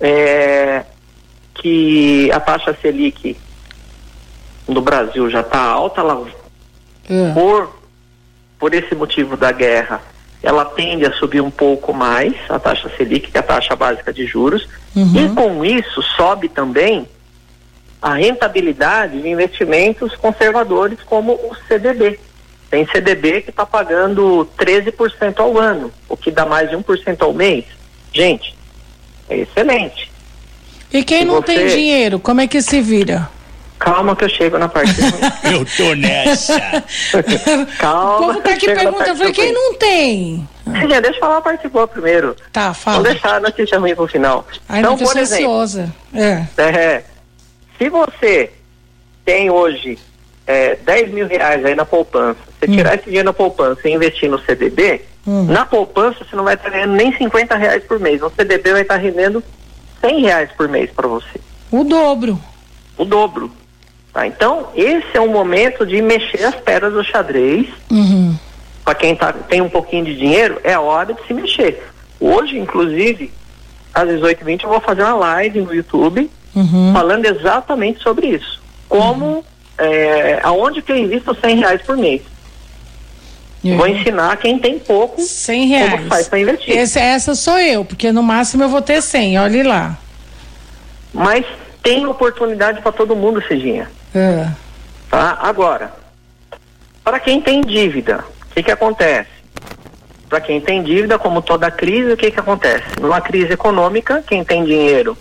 é, 0.00 0.84
que 1.54 2.30
a 2.30 2.38
taxa 2.38 2.78
Selic 2.80 3.36
no 4.68 4.80
Brasil 4.80 5.28
já 5.28 5.40
está 5.40 5.60
alta, 5.60 6.00
ela, 6.00 6.28
é. 7.10 7.32
por, 7.32 7.76
por 8.60 8.72
esse 8.72 8.94
motivo 8.94 9.36
da 9.36 9.50
guerra, 9.50 10.00
ela 10.44 10.64
tende 10.64 11.04
a 11.04 11.12
subir 11.12 11.40
um 11.40 11.50
pouco 11.50 11.92
mais, 11.92 12.34
a 12.48 12.60
taxa 12.60 12.88
Selic, 12.96 13.32
que 13.32 13.36
é 13.36 13.40
a 13.40 13.42
taxa 13.42 13.74
básica 13.74 14.12
de 14.12 14.26
juros, 14.26 14.68
uhum. 14.94 15.16
e 15.16 15.28
com 15.34 15.64
isso 15.64 16.00
sobe 16.02 16.48
também 16.48 17.08
a 18.00 18.14
rentabilidade 18.14 19.20
de 19.20 19.28
investimentos 19.28 20.14
conservadores 20.16 20.98
como 21.04 21.32
o 21.32 21.56
CDB. 21.66 22.18
Tem 22.70 22.86
CDB 22.86 23.42
que 23.42 23.50
está 23.50 23.64
pagando 23.64 24.48
13% 24.58 25.38
ao 25.38 25.58
ano, 25.58 25.92
o 26.08 26.16
que 26.16 26.30
dá 26.30 26.44
mais 26.44 26.68
de 26.68 26.76
1% 26.76 27.22
ao 27.22 27.32
mês. 27.32 27.64
Gente, 28.12 28.56
é 29.28 29.38
excelente. 29.38 30.10
E 30.92 31.02
quem 31.04 31.24
não 31.24 31.36
você... 31.36 31.54
tem 31.54 31.66
dinheiro, 31.68 32.18
como 32.18 32.40
é 32.40 32.46
que 32.46 32.60
se 32.62 32.80
vira? 32.80 33.28
Calma 33.78 34.16
que 34.16 34.24
eu 34.24 34.28
chego 34.28 34.58
na 34.58 34.68
parte. 34.68 34.94
eu 35.52 35.64
tô 35.76 35.94
nessa. 35.94 36.58
Calma. 37.78 38.16
O 38.16 38.26
povo 38.26 38.40
tá 38.40 38.50
aqui 38.50 38.66
perguntando, 38.66 39.10
eu 39.10 39.16
falei, 39.16 39.32
quem 39.32 39.52
não 39.52 39.74
tem? 39.74 40.48
Sim, 40.64 40.88
deixa 40.88 41.08
eu 41.08 41.20
falar 41.20 41.36
a 41.36 41.40
parte 41.42 41.68
boa 41.68 41.86
primeiro. 41.86 42.34
Tá, 42.52 42.72
fala. 42.72 42.96
Vamos 42.96 43.12
deixar 43.12 43.36
a 43.36 43.40
notícia 43.40 43.78
ruim 43.78 43.94
pro 43.94 44.08
final. 44.08 44.46
Ai, 44.68 44.80
então, 44.80 44.96
por 44.96 45.16
exemplo, 45.16 45.60
ansiosa. 45.60 45.94
É. 46.14 46.46
é. 46.56 47.04
Se 47.78 47.88
você 47.88 48.50
tem 49.24 49.50
hoje 49.50 49.98
é, 50.46 50.76
10 50.76 51.10
mil 51.10 51.26
reais 51.26 51.64
aí 51.64 51.74
na 51.74 51.84
poupança, 51.84 52.38
você 52.58 52.70
hum. 52.70 52.74
tirar 52.74 52.94
esse 52.94 53.04
dinheiro 53.04 53.26
na 53.26 53.32
poupança 53.32 53.88
e 53.88 53.92
investir 53.92 54.30
no 54.30 54.38
CDB, 54.38 55.02
hum. 55.26 55.44
na 55.44 55.66
poupança 55.66 56.24
você 56.24 56.36
não 56.36 56.44
vai 56.44 56.54
estar 56.54 56.70
ganhando 56.70 56.94
nem 56.94 57.16
50 57.16 57.56
reais 57.56 57.84
por 57.84 57.98
mês. 57.98 58.20
No 58.20 58.30
CDB 58.30 58.72
vai 58.72 58.82
estar 58.82 58.96
rendendo 58.96 59.42
100 60.00 60.20
reais 60.20 60.50
por 60.56 60.68
mês 60.68 60.90
para 60.90 61.08
você. 61.08 61.40
O 61.70 61.84
dobro. 61.84 62.38
O 62.96 63.04
dobro. 63.04 63.50
Tá? 64.12 64.26
Então, 64.26 64.68
esse 64.74 65.14
é 65.14 65.20
o 65.20 65.28
momento 65.28 65.84
de 65.84 66.00
mexer 66.00 66.44
as 66.44 66.54
pedras 66.54 66.92
do 66.92 67.04
xadrez. 67.04 67.66
Uhum. 67.90 68.36
Para 68.84 68.94
quem 68.94 69.16
tá, 69.16 69.32
tem 69.32 69.60
um 69.60 69.68
pouquinho 69.68 70.04
de 70.04 70.16
dinheiro, 70.16 70.60
é 70.62 70.72
a 70.72 70.80
hora 70.80 71.12
de 71.12 71.26
se 71.26 71.34
mexer. 71.34 71.82
Hoje, 72.20 72.56
inclusive, 72.56 73.32
às 73.92 74.08
18h20, 74.08 74.62
eu 74.62 74.70
vou 74.70 74.80
fazer 74.80 75.02
uma 75.02 75.14
live 75.16 75.60
no 75.60 75.74
YouTube 75.74 76.30
uhum. 76.56 76.92
falando 76.92 77.26
exatamente 77.26 78.02
sobre 78.02 78.28
isso. 78.28 78.60
Como, 78.88 79.26
uhum. 79.26 79.42
é, 79.78 80.40
aonde 80.42 80.80
que 80.80 80.90
eu 80.90 80.96
invisto 80.96 81.36
100 81.38 81.56
reais 81.56 81.82
por 81.82 81.96
mês. 81.96 82.22
Uhum. 83.62 83.76
Vou 83.76 83.86
ensinar 83.86 84.36
quem 84.38 84.58
tem 84.58 84.78
pouco 84.78 85.20
100 85.20 85.66
reais. 85.66 85.90
como 85.92 86.06
faz 86.08 86.28
para 86.28 86.40
investir. 86.40 86.76
Esse, 86.76 86.98
essa 86.98 87.34
sou 87.34 87.58
eu, 87.58 87.84
porque 87.84 88.10
no 88.10 88.22
máximo 88.22 88.64
eu 88.64 88.68
vou 88.68 88.80
ter 88.80 89.02
100, 89.02 89.38
olhe 89.38 89.62
lá. 89.62 89.98
Mas 91.12 91.44
tem 91.82 92.06
oportunidade 92.06 92.80
para 92.80 92.92
todo 92.92 93.14
mundo, 93.14 93.42
Cidinha. 93.46 93.88
É. 94.14 94.48
Tá? 95.10 95.38
Agora, 95.40 95.92
para 97.04 97.20
quem 97.20 97.40
tem 97.40 97.60
dívida, 97.60 98.24
o 98.50 98.54
que, 98.54 98.62
que 98.62 98.72
acontece? 98.72 99.30
Para 100.28 100.40
quem 100.40 100.60
tem 100.60 100.82
dívida, 100.82 101.18
como 101.18 101.40
toda 101.40 101.70
crise, 101.70 102.12
o 102.12 102.16
que, 102.16 102.30
que 102.30 102.40
acontece? 102.40 102.84
Numa 103.00 103.20
crise 103.20 103.52
econômica, 103.52 104.24
quem 104.26 104.44
tem 104.44 104.64
dinheiro 104.64 105.16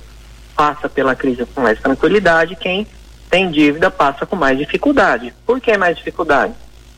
passa 0.55 0.88
pela 0.88 1.15
crise 1.15 1.45
com 1.45 1.62
mais 1.62 1.79
tranquilidade, 1.79 2.55
quem 2.55 2.88
tem 3.29 3.51
dívida 3.51 3.91
passa 3.91 4.25
com 4.25 4.35
mais 4.35 4.57
dificuldade. 4.57 5.33
Por 5.45 5.59
que 5.59 5.77
mais 5.77 5.97
dificuldade? 5.97 6.53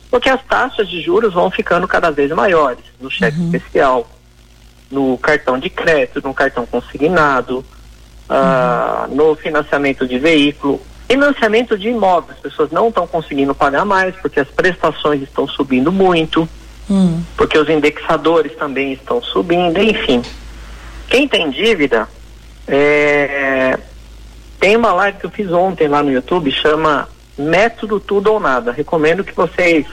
Porque 0.09 0.29
as 0.29 0.41
taxas 0.43 0.87
de 0.87 1.01
juros 1.01 1.33
vão 1.33 1.49
ficando 1.51 1.87
cada 1.87 2.11
vez 2.11 2.31
maiores 2.31 2.83
no 2.99 3.09
cheque 3.09 3.39
uhum. 3.39 3.45
especial, 3.45 4.07
no 4.89 5.17
cartão 5.17 5.59
de 5.59 5.69
crédito, 5.69 6.21
no 6.23 6.33
cartão 6.33 6.65
consignado, 6.65 7.65
uh, 8.29 9.13
no 9.13 9.35
financiamento 9.35 10.07
de 10.07 10.17
veículo, 10.17 10.81
financiamento 11.09 11.77
de 11.77 11.89
imóveis. 11.89 12.37
As 12.37 12.43
pessoas 12.43 12.71
não 12.71 12.89
estão 12.89 13.07
conseguindo 13.07 13.53
pagar 13.53 13.85
mais 13.85 14.15
porque 14.15 14.39
as 14.39 14.47
prestações 14.47 15.21
estão 15.21 15.47
subindo 15.47 15.91
muito, 15.91 16.47
uhum. 16.89 17.21
porque 17.35 17.57
os 17.57 17.69
indexadores 17.69 18.55
também 18.55 18.93
estão 18.93 19.21
subindo, 19.21 19.81
enfim. 19.81 20.21
Quem 21.09 21.27
tem 21.27 21.49
dívida, 21.49 22.07
é, 22.67 23.77
tem 24.59 24.75
uma 24.75 24.91
live 24.93 25.19
que 25.19 25.25
eu 25.25 25.31
fiz 25.31 25.51
ontem 25.51 25.87
lá 25.87 26.03
no 26.03 26.11
YouTube, 26.11 26.51
chama 26.51 27.07
Método 27.37 27.99
Tudo 27.99 28.33
ou 28.33 28.39
Nada. 28.39 28.71
Recomendo 28.71 29.23
que 29.23 29.33
vocês. 29.33 29.85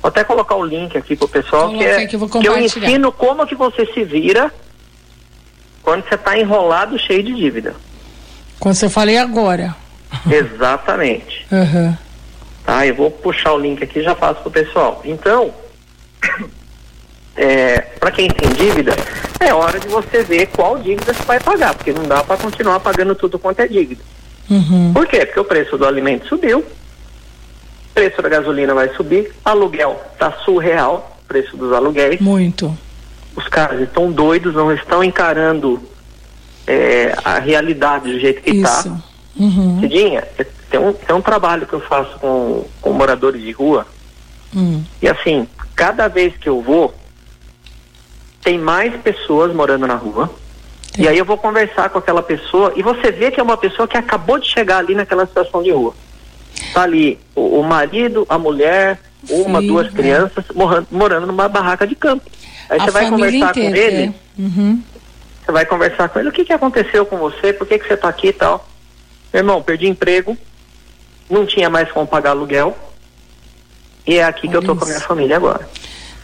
Vou 0.00 0.08
até 0.08 0.24
colocar 0.24 0.54
o 0.54 0.64
link 0.64 0.96
aqui 0.96 1.14
pro 1.14 1.28
pessoal, 1.28 1.70
que, 1.70 1.84
é, 1.84 2.06
que, 2.06 2.16
eu 2.16 2.28
que 2.28 2.48
eu 2.48 2.58
ensino 2.58 3.12
como 3.12 3.46
que 3.46 3.54
você 3.54 3.84
se 3.92 4.02
vira 4.02 4.50
quando 5.82 6.08
você 6.08 6.14
está 6.14 6.38
enrolado 6.38 6.98
cheio 6.98 7.22
de 7.22 7.34
dívida. 7.34 7.74
Quando 8.58 8.74
você 8.74 8.88
falei 8.88 9.18
agora. 9.18 9.76
Exatamente. 10.30 11.46
Uhum. 11.52 11.96
Tá, 12.64 12.86
eu 12.86 12.94
vou 12.94 13.10
puxar 13.10 13.52
o 13.52 13.58
link 13.58 13.82
aqui 13.82 13.98
e 13.98 14.02
já 14.02 14.14
passo 14.14 14.40
pro 14.40 14.50
pessoal. 14.50 15.02
Então, 15.04 15.52
é, 17.40 17.80
para 17.98 18.10
quem 18.10 18.28
tem 18.28 18.50
dívida, 18.50 18.94
é 19.40 19.54
hora 19.54 19.80
de 19.80 19.88
você 19.88 20.22
ver 20.22 20.46
qual 20.48 20.78
dívida 20.78 21.14
você 21.14 21.22
vai 21.22 21.40
pagar, 21.40 21.74
porque 21.74 21.90
não 21.90 22.02
dá 22.02 22.22
para 22.22 22.36
continuar 22.36 22.78
pagando 22.80 23.14
tudo 23.14 23.38
quanto 23.38 23.60
é 23.60 23.66
dívida. 23.66 24.02
Uhum. 24.50 24.92
Por 24.92 25.06
quê? 25.06 25.24
Porque 25.24 25.40
o 25.40 25.44
preço 25.44 25.78
do 25.78 25.86
alimento 25.86 26.28
subiu, 26.28 26.58
o 26.58 27.94
preço 27.94 28.20
da 28.20 28.28
gasolina 28.28 28.74
vai 28.74 28.90
subir, 28.94 29.32
aluguel 29.42 29.98
está 30.12 30.32
surreal, 30.44 31.18
preço 31.26 31.56
dos 31.56 31.72
aluguéis. 31.72 32.20
Muito. 32.20 32.76
Os 33.34 33.48
caras 33.48 33.80
estão 33.80 34.12
doidos, 34.12 34.54
não 34.54 34.70
estão 34.70 35.02
encarando 35.02 35.80
é, 36.66 37.14
a 37.24 37.38
realidade 37.38 38.12
do 38.12 38.20
jeito 38.20 38.42
que 38.42 38.50
está. 38.50 38.84
Uhum. 39.38 39.80
Cidinha, 39.80 40.24
tem 40.68 40.78
um, 40.78 40.92
tem 40.92 41.16
um 41.16 41.22
trabalho 41.22 41.66
que 41.66 41.72
eu 41.72 41.80
faço 41.80 42.18
com, 42.18 42.66
com 42.82 42.92
moradores 42.92 43.40
de 43.40 43.52
rua. 43.52 43.86
Uhum. 44.54 44.84
E 45.00 45.08
assim, 45.08 45.48
cada 45.74 46.06
vez 46.06 46.36
que 46.36 46.48
eu 46.48 46.60
vou, 46.60 46.92
tem 48.42 48.58
mais 48.58 48.94
pessoas 49.02 49.54
morando 49.54 49.86
na 49.86 49.94
rua. 49.94 50.30
E 50.98 51.06
aí 51.06 51.16
eu 51.16 51.24
vou 51.24 51.38
conversar 51.38 51.88
com 51.90 51.98
aquela 51.98 52.22
pessoa 52.22 52.72
e 52.74 52.82
você 52.82 53.12
vê 53.12 53.30
que 53.30 53.38
é 53.38 53.42
uma 53.42 53.56
pessoa 53.56 53.86
que 53.86 53.96
acabou 53.96 54.38
de 54.38 54.48
chegar 54.48 54.78
ali 54.78 54.94
naquela 54.94 55.24
situação 55.24 55.62
de 55.62 55.70
rua. 55.70 55.94
Tá 56.74 56.82
ali 56.82 57.18
o, 57.34 57.60
o 57.60 57.62
marido, 57.62 58.26
a 58.28 58.36
mulher, 58.36 58.98
uma, 59.28 59.62
duas 59.62 59.86
é. 59.86 59.90
crianças 59.90 60.44
morando, 60.54 60.88
morando 60.90 61.26
numa 61.26 61.48
barraca 61.48 61.86
de 61.86 61.94
campo. 61.94 62.28
Aí 62.68 62.80
a 62.80 62.84
você 62.84 62.90
vai 62.90 63.08
conversar 63.08 63.50
inteira, 63.50 63.70
com 63.70 63.76
ele. 63.76 64.02
É. 64.02 64.42
Uhum. 64.42 64.82
Você 65.44 65.52
vai 65.52 65.66
conversar 65.66 66.08
com 66.08 66.18
ele, 66.18 66.28
o 66.28 66.32
que, 66.32 66.44
que 66.44 66.52
aconteceu 66.52 67.06
com 67.06 67.16
você, 67.18 67.52
por 67.52 67.66
que, 67.66 67.78
que 67.78 67.86
você 67.86 67.94
está 67.94 68.08
aqui 68.08 68.28
e 68.28 68.32
tal. 68.32 68.68
Meu 69.32 69.40
irmão, 69.40 69.62
perdi 69.62 69.86
emprego, 69.86 70.36
não 71.28 71.46
tinha 71.46 71.70
mais 71.70 71.90
como 71.92 72.06
pagar 72.06 72.30
aluguel. 72.30 72.76
E 74.06 74.18
é 74.18 74.24
aqui 74.24 74.48
Olha 74.48 74.50
que 74.50 74.56
eu 74.56 74.62
tô 74.62 74.72
isso. 74.72 74.80
com 74.80 74.84
a 74.84 74.88
minha 74.88 75.00
família 75.00 75.36
agora. 75.36 75.68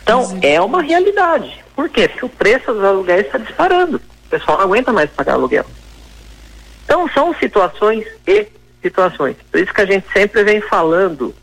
Então, 0.02 0.38
é 0.42 0.60
uma 0.60 0.82
realidade. 0.82 1.65
Por 1.76 1.90
quê? 1.90 2.08
Porque 2.08 2.24
o 2.24 2.30
preço 2.30 2.72
dos 2.72 2.82
aluguéis 2.82 3.26
está 3.26 3.36
disparando. 3.36 3.98
O 3.98 4.28
pessoal 4.30 4.56
não 4.58 4.64
aguenta 4.64 4.92
mais 4.92 5.10
pagar 5.10 5.34
aluguel. 5.34 5.66
Então, 6.84 7.06
são 7.10 7.34
situações 7.34 8.06
e 8.26 8.46
situações. 8.80 9.36
Por 9.52 9.60
isso 9.60 9.74
que 9.74 9.80
a 9.82 9.86
gente 9.86 10.06
sempre 10.12 10.42
vem 10.42 10.60
falando 10.62 11.34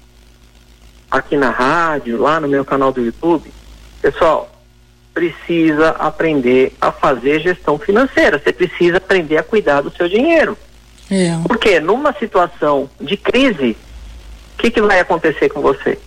aqui 1.12 1.38
na 1.38 1.52
rádio, 1.52 2.20
lá 2.20 2.40
no 2.40 2.48
meu 2.48 2.66
canal 2.66 2.92
do 2.92 3.02
YouTube. 3.02 3.54
Pessoal, 4.02 4.50
precisa 5.14 5.90
aprender 5.92 6.74
a 6.82 6.92
fazer 6.92 7.40
gestão 7.40 7.78
financeira. 7.78 8.42
Você 8.44 8.52
precisa 8.52 8.98
aprender 8.98 9.38
a 9.38 9.44
cuidar 9.44 9.82
do 9.82 9.92
seu 9.92 10.10
dinheiro. 10.10 10.58
É. 11.12 11.38
Porque 11.48 11.80
numa 11.80 12.14
situação 12.14 12.90
de 13.00 13.16
crise, 13.16 13.78
o 14.56 14.58
que, 14.58 14.72
que 14.72 14.82
vai 14.82 15.00
acontecer 15.00 15.50
com 15.50 15.62
você? 15.62 16.00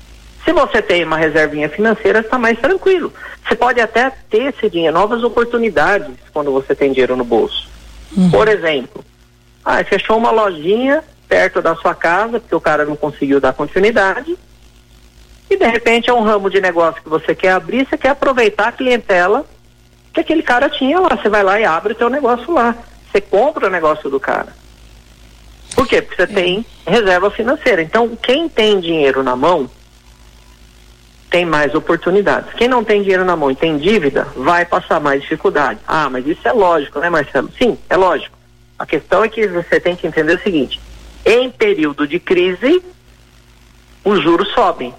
Se 0.47 0.53
você 0.53 0.81
tem 0.81 1.03
uma 1.05 1.17
reservinha 1.17 1.69
financeira, 1.69 2.21
está 2.21 2.39
mais 2.39 2.57
tranquilo. 2.61 3.13
Você 3.47 3.57
pode 3.57 3.81
até 3.81 4.13
ter 4.31 4.55
esse 4.55 4.71
dinheiro, 4.71 4.95
novas 4.95 5.25
oportunidades 5.25 6.15
quando 6.33 6.53
você 6.53 6.73
tem 6.73 6.93
dinheiro 6.93 7.17
no 7.17 7.25
bolso. 7.25 7.69
Uhum. 8.17 8.31
Por 8.31 8.47
exemplo, 8.47 9.05
ah, 9.65 9.83
fechou 9.83 10.17
uma 10.17 10.31
lojinha 10.31 11.03
perto 11.29 11.61
da 11.61 11.75
sua 11.75 11.97
casa, 11.97 12.39
porque 12.39 12.55
o 12.55 12.61
cara 12.61 12.85
não 12.85 12.95
conseguiu 12.95 13.41
dar 13.41 13.53
continuidade, 13.53 14.39
e 15.51 15.57
de 15.57 15.67
repente 15.67 16.09
é 16.09 16.15
um 16.15 16.23
ramo 16.23 16.49
de 16.49 16.61
negócio 16.61 17.03
que 17.03 17.09
você 17.09 17.35
quer 17.35 17.51
abrir, 17.51 17.85
você 17.85 17.99
quer 17.99 18.11
aproveitar 18.11 18.69
a 18.69 18.73
clientela 18.73 19.45
que 20.13 20.21
aquele 20.21 20.45
cara 20.45 20.71
tinha 20.71 21.01
lá. 21.01 21.09
Você 21.09 21.29
vai 21.29 21.43
lá 21.43 21.61
e 21.61 21.65
abre 21.65 21.93
o 21.93 21.97
teu 21.97 22.09
negócio 22.09 22.53
lá. 22.53 22.75
Você 23.11 23.21
compra 23.21 23.67
o 23.67 23.71
negócio 23.71 24.09
do 24.09 24.21
cara. 24.21 24.49
Por 25.75 25.87
quê? 25.89 26.01
Porque 26.01 26.17
você 26.17 26.31
é. 26.31 26.35
tem 26.35 26.67
reserva 26.87 27.31
financeira. 27.33 27.83
Então, 27.83 28.17
quem 28.17 28.49
tem 28.49 28.79
dinheiro 28.79 29.25
na 29.25 29.35
mão 29.35 29.69
tem 31.37 31.45
mais 31.45 31.75
oportunidades. 31.75 32.55
Quem 32.55 32.67
não 32.67 32.83
tem 32.83 33.03
dinheiro 33.03 33.23
na 33.23 33.37
mão 33.37 33.51
e 33.51 33.55
tem 33.55 33.77
dívida, 33.77 34.27
vai 34.35 34.65
passar 34.65 34.99
mais 34.99 35.21
dificuldade. 35.21 35.79
Ah, 35.87 36.09
mas 36.09 36.27
isso 36.27 36.49
é 36.49 36.53
lógico, 36.53 36.99
né, 36.99 37.11
Marcelo? 37.11 37.51
Sim, 37.59 37.77
é 37.91 37.97
lógico. 37.97 38.35
A 38.79 38.87
questão 38.87 39.23
é 39.23 39.29
que 39.29 39.47
você 39.47 39.79
tem 39.79 39.95
que 39.95 40.07
entender 40.07 40.33
o 40.33 40.43
seguinte: 40.43 40.81
em 41.27 41.51
período 41.51 42.09
de 42.09 42.19
crise, 42.19 42.83
os 44.03 44.23
juros 44.23 44.49
sobem. 44.55 44.95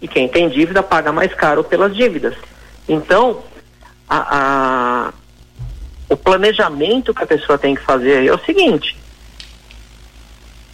E 0.00 0.08
quem 0.08 0.26
tem 0.26 0.48
dívida 0.48 0.82
paga 0.82 1.12
mais 1.12 1.34
caro 1.34 1.62
pelas 1.62 1.94
dívidas. 1.94 2.34
Então, 2.88 3.42
a, 4.08 4.38
a, 4.38 5.12
o 6.08 6.16
planejamento 6.16 7.12
que 7.12 7.24
a 7.24 7.26
pessoa 7.26 7.58
tem 7.58 7.74
que 7.74 7.82
fazer 7.82 8.26
é 8.26 8.32
o 8.32 8.38
seguinte: 8.38 8.96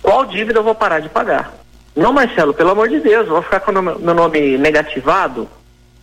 qual 0.01 0.25
dívida 0.25 0.61
eu 0.61 0.65
vou 0.65 0.75
parar 0.77 1.01
de 1.01 1.09
pagar? 1.09 1.60
Não, 1.95 2.13
Marcelo, 2.13 2.55
pelo 2.55 2.71
amor 2.71 2.89
de 2.89 3.01
Deus, 3.01 3.29
vou 3.29 3.43
ficar 3.43 3.61
com 3.61 3.73
o 3.73 3.83
meu 3.83 4.15
nome 4.15 4.57
negativado? 4.57 5.49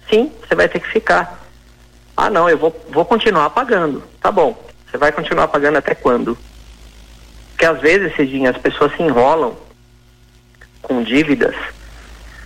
Sim, 0.10 0.32
você 0.42 0.56
vai 0.56 0.68
ter 0.68 0.80
que 0.80 0.90
ficar. 0.90 1.44
Ah, 2.16 2.30
não, 2.30 2.50
eu 2.50 2.58
vou, 2.58 2.86
vou 2.90 3.06
continuar 3.06 3.50
pagando. 3.52 4.04
Tá 4.22 4.32
bom. 4.32 4.58
Você 4.90 4.98
vai 4.98 5.12
continuar 5.12 5.48
pagando 5.48 5.78
até 5.78 5.94
quando? 5.94 6.38
Porque 7.52 7.66
às 7.66 7.80
vezes, 7.80 8.16
Cidinha, 8.16 8.52
as 8.52 8.58
pessoas 8.58 8.96
se 8.96 9.04
enrolam 9.04 9.56
com 10.82 11.04
dívidas, 11.04 11.56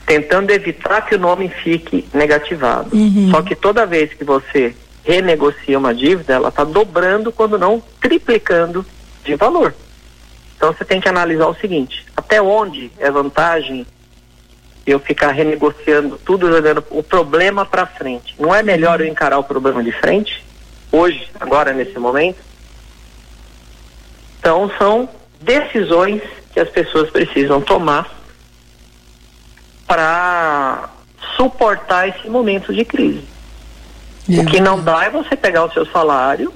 tentando 0.06 0.52
evitar 0.52 1.06
que 1.06 1.16
o 1.16 1.20
nome 1.20 1.50
fique 1.50 2.08
negativado. 2.14 2.96
Uhum. 2.96 3.30
Só 3.30 3.42
que 3.42 3.56
toda 3.56 3.86
vez 3.86 4.14
que 4.14 4.24
você 4.24 4.76
renegocia 5.04 5.78
uma 5.78 5.94
dívida, 5.94 6.34
ela 6.34 6.50
está 6.50 6.64
dobrando, 6.64 7.32
quando 7.32 7.58
não 7.58 7.82
triplicando 8.00 8.86
de 9.24 9.36
valor. 9.36 9.74
Então 10.56 10.74
você 10.74 10.86
tem 10.86 11.02
que 11.02 11.10
analisar 11.10 11.48
o 11.48 11.56
seguinte: 11.56 12.06
até 12.32 12.42
onde 12.42 12.90
é 12.98 13.12
vantagem 13.12 13.86
eu 14.88 14.98
ficar 15.02 15.32
renegociando 15.32 16.18
tudo, 16.18 16.50
jogando 16.50 16.82
o 16.90 17.04
problema 17.04 17.66
para 17.66 17.86
frente? 17.86 18.34
Não 18.40 18.56
é 18.56 18.64
melhor 18.64 19.02
eu 19.02 19.08
encarar 19.08 19.38
o 19.38 19.44
problema 19.44 19.84
de 19.84 19.92
frente, 19.92 20.42
hoje, 20.90 21.30
agora, 21.38 21.74
nesse 21.74 22.00
momento? 22.00 22.40
Então 24.40 24.72
são 24.78 25.10
decisões 25.42 26.22
que 26.54 26.60
as 26.62 26.70
pessoas 26.70 27.10
precisam 27.10 27.60
tomar 27.60 28.10
para 29.86 30.90
suportar 31.36 32.08
esse 32.08 32.30
momento 32.30 32.74
de 32.74 32.86
crise. 32.86 33.28
O 34.30 34.46
que 34.46 34.62
não 34.62 34.82
dá 34.82 35.04
é 35.04 35.10
você 35.10 35.36
pegar 35.36 35.66
o 35.66 35.74
seu 35.74 35.86
salário, 35.88 36.54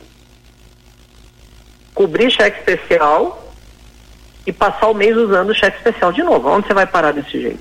cobrir 1.93 2.31
cheque 2.31 2.59
especial 2.59 3.44
e 4.45 4.51
passar 4.53 4.87
o 4.87 4.93
mês 4.93 5.15
usando 5.17 5.49
o 5.49 5.55
cheque 5.55 5.77
especial 5.77 6.11
de 6.11 6.21
novo. 6.23 6.49
Onde 6.49 6.67
você 6.67 6.73
vai 6.73 6.85
parar 6.85 7.11
desse 7.11 7.41
jeito? 7.41 7.59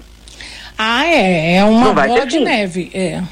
Ah, 0.76 1.04
é. 1.06 1.56
É 1.56 1.64
uma 1.64 1.92
bola 1.92 2.26
de 2.26 2.40
neve. 2.40 2.90
É. 2.94 3.22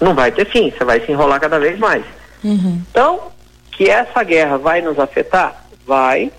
Não 0.00 0.14
vai 0.14 0.30
ter 0.32 0.46
fim. 0.46 0.70
Você 0.70 0.84
vai 0.84 1.00
se 1.00 1.10
enrolar 1.12 1.40
cada 1.40 1.58
vez 1.58 1.78
mais. 1.78 2.04
Uhum. 2.42 2.80
Então, 2.90 3.20
que 3.72 3.88
essa 3.88 4.22
guerra 4.22 4.58
vai 4.58 4.80
nos 4.80 4.98
afetar? 4.98 5.64
Vai. 5.86 6.30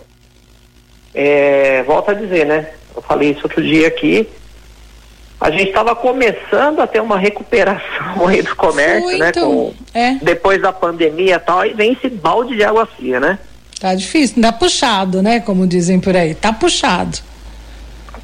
É, 1.13 1.83
volto 1.83 2.11
a 2.11 2.13
dizer, 2.13 2.45
né? 2.45 2.67
Eu 2.95 3.01
falei 3.01 3.31
isso 3.31 3.41
outro 3.43 3.61
dia 3.63 3.87
aqui. 3.87 4.27
a 5.39 5.49
gente 5.49 5.69
estava 5.69 5.95
começando 5.95 6.81
a 6.81 6.87
ter 6.87 7.01
uma 7.01 7.17
recuperação 7.17 8.27
aí 8.29 8.41
do 8.41 8.55
comércio, 8.55 9.01
Foi, 9.03 9.17
né? 9.17 9.29
então, 9.29 9.49
com- 9.51 9.73
é. 9.93 10.15
Depois 10.21 10.61
da 10.61 10.71
pandemia 10.71 11.35
e 11.35 11.39
tal, 11.39 11.65
e 11.65 11.73
vem 11.73 11.93
esse 11.93 12.09
balde 12.09 12.55
de 12.55 12.63
água 12.63 12.85
fria, 12.85 13.19
né? 13.19 13.39
Tá 13.81 13.95
difícil, 13.95 14.39
tá 14.39 14.51
puxado, 14.51 15.23
né? 15.23 15.39
Como 15.39 15.65
dizem 15.65 15.99
por 15.99 16.15
aí. 16.15 16.35
Tá 16.35 16.53
puxado. 16.53 17.17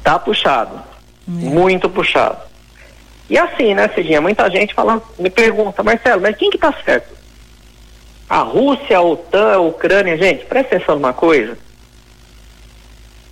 Tá 0.04 0.16
puxado. 0.16 0.80
Muito 1.26 1.90
puxado. 1.90 2.38
E 3.28 3.36
assim, 3.36 3.74
né, 3.74 3.88
Cidinha? 3.92 4.20
Muita 4.20 4.48
gente 4.48 4.72
fala, 4.72 5.02
me 5.18 5.28
pergunta, 5.28 5.82
Marcelo, 5.82 6.22
mas 6.22 6.36
quem 6.36 6.48
que 6.48 6.56
tá 6.58 6.72
certo? 6.84 7.12
A 8.30 8.38
Rússia, 8.38 8.98
a 8.98 9.02
OTAN, 9.02 9.54
a 9.54 9.58
Ucrânia, 9.58 10.16
gente, 10.16 10.44
presta 10.44 10.76
atenção 10.76 10.94
numa 10.94 11.12
coisa. 11.12 11.58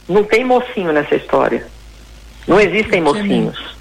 Não 0.08 0.24
tem 0.24 0.44
mocinho 0.44 0.92
nessa 0.92 1.14
história. 1.14 1.64
Não 2.44 2.60
existem 2.60 3.00
mocinhos. 3.00 3.76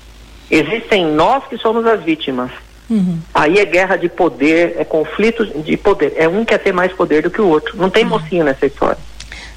Existem 0.51 1.07
nós 1.07 1.43
que 1.47 1.57
somos 1.57 1.83
as 1.87 2.03
vítimas. 2.03 2.51
Uhum. 2.89 3.19
Aí 3.33 3.57
é 3.59 3.65
guerra 3.65 3.95
de 3.95 4.07
poder, 4.09 4.75
é 4.77 4.83
conflito 4.85 5.45
de 5.45 5.75
poder. 5.77 6.13
É 6.17 6.27
um 6.27 6.39
que 6.39 6.47
quer 6.47 6.59
ter 6.59 6.71
mais 6.71 6.91
poder 6.93 7.23
do 7.23 7.31
que 7.31 7.41
o 7.41 7.47
outro. 7.47 7.75
Não 7.77 7.89
tem 7.89 8.03
Uhum. 8.03 8.11
mocinho 8.11 8.43
nessa 8.45 8.65
história. 8.65 8.97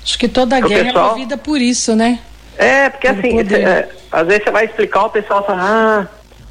Acho 0.02 0.18
que 0.18 0.28
toda 0.28 0.58
Pro 0.58 0.68
guerra 0.68 0.84
pessoal- 0.84 1.06
é 1.06 1.08
movida 1.10 1.36
por 1.36 1.60
isso, 1.60 1.94
né? 1.94 2.18
É, 2.56 2.88
porque 2.88 3.06
Pelo 3.12 3.18
assim, 3.40 3.54
é, 3.54 3.88
às 4.10 4.26
vezes 4.26 4.44
você 4.44 4.50
vai 4.50 4.64
explicar, 4.64 5.04
o 5.04 5.10
pessoal 5.10 5.44
fala, 5.44 5.60
ah, 5.62 6.06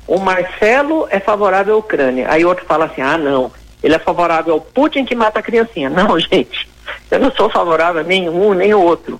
o 0.07 0.19
Marcelo 0.19 1.07
é 1.09 1.19
favorável 1.19 1.75
à 1.75 1.77
Ucrânia. 1.77 2.27
Aí 2.29 2.45
outro 2.45 2.65
fala 2.65 2.85
assim, 2.85 3.01
ah, 3.01 3.17
não, 3.17 3.51
ele 3.83 3.95
é 3.95 3.99
favorável 3.99 4.53
ao 4.53 4.61
Putin 4.61 5.03
que 5.03 5.15
mata 5.15 5.39
a 5.39 5.43
criancinha. 5.43 5.89
Não, 5.91 6.17
gente, 6.19 6.69
eu 7.11 7.19
não 7.19 7.31
sou 7.31 7.49
favorável 7.49 8.01
a 8.01 8.03
nenhum 8.03 8.53
nem 8.53 8.73
o 8.73 8.79
outro. 8.81 9.19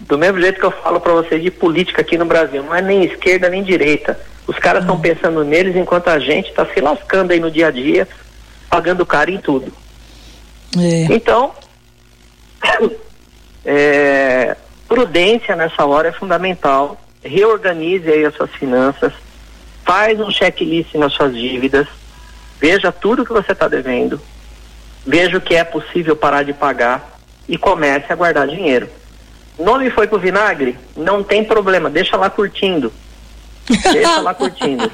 Do 0.00 0.16
mesmo 0.16 0.40
jeito 0.40 0.58
que 0.60 0.64
eu 0.64 0.70
falo 0.70 1.00
pra 1.00 1.12
vocês 1.12 1.42
de 1.42 1.50
política 1.50 2.00
aqui 2.00 2.16
no 2.16 2.24
Brasil, 2.24 2.62
não 2.62 2.74
é 2.74 2.80
nem 2.80 3.04
esquerda 3.04 3.48
nem 3.50 3.62
direita. 3.64 4.18
Os 4.48 4.58
caras 4.58 4.82
estão 4.82 4.98
pensando 4.98 5.44
neles 5.44 5.76
enquanto 5.76 6.08
a 6.08 6.18
gente 6.18 6.48
está 6.48 6.64
se 6.64 6.80
lascando 6.80 7.34
aí 7.34 7.38
no 7.38 7.50
dia 7.50 7.66
a 7.66 7.70
dia, 7.70 8.08
pagando 8.70 9.04
caro 9.04 9.30
em 9.30 9.36
tudo. 9.36 9.70
É. 10.74 11.12
Então, 11.12 11.52
é, 13.62 14.56
prudência 14.88 15.54
nessa 15.54 15.84
hora 15.84 16.08
é 16.08 16.12
fundamental. 16.12 16.98
Reorganize 17.22 18.08
aí 18.08 18.24
as 18.24 18.34
suas 18.34 18.50
finanças, 18.52 19.12
faz 19.84 20.18
um 20.18 20.30
checklist 20.30 20.94
nas 20.94 21.12
suas 21.12 21.34
dívidas, 21.34 21.86
veja 22.58 22.90
tudo 22.90 23.26
que 23.26 23.32
você 23.32 23.52
está 23.52 23.68
devendo, 23.68 24.18
veja 25.06 25.36
o 25.36 25.40
que 25.42 25.56
é 25.56 25.64
possível 25.64 26.16
parar 26.16 26.42
de 26.42 26.54
pagar 26.54 27.18
e 27.46 27.58
comece 27.58 28.10
a 28.10 28.16
guardar 28.16 28.48
dinheiro. 28.48 28.88
Nome 29.58 29.90
foi 29.90 30.06
pro 30.06 30.18
vinagre? 30.18 30.78
Não 30.96 31.22
tem 31.22 31.44
problema, 31.44 31.90
deixa 31.90 32.16
lá 32.16 32.30
curtindo. 32.30 32.90
Deixa 33.68 34.20
lá 34.20 34.34
curtindo. 34.34 34.90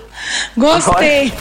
Gostei. 0.56 1.32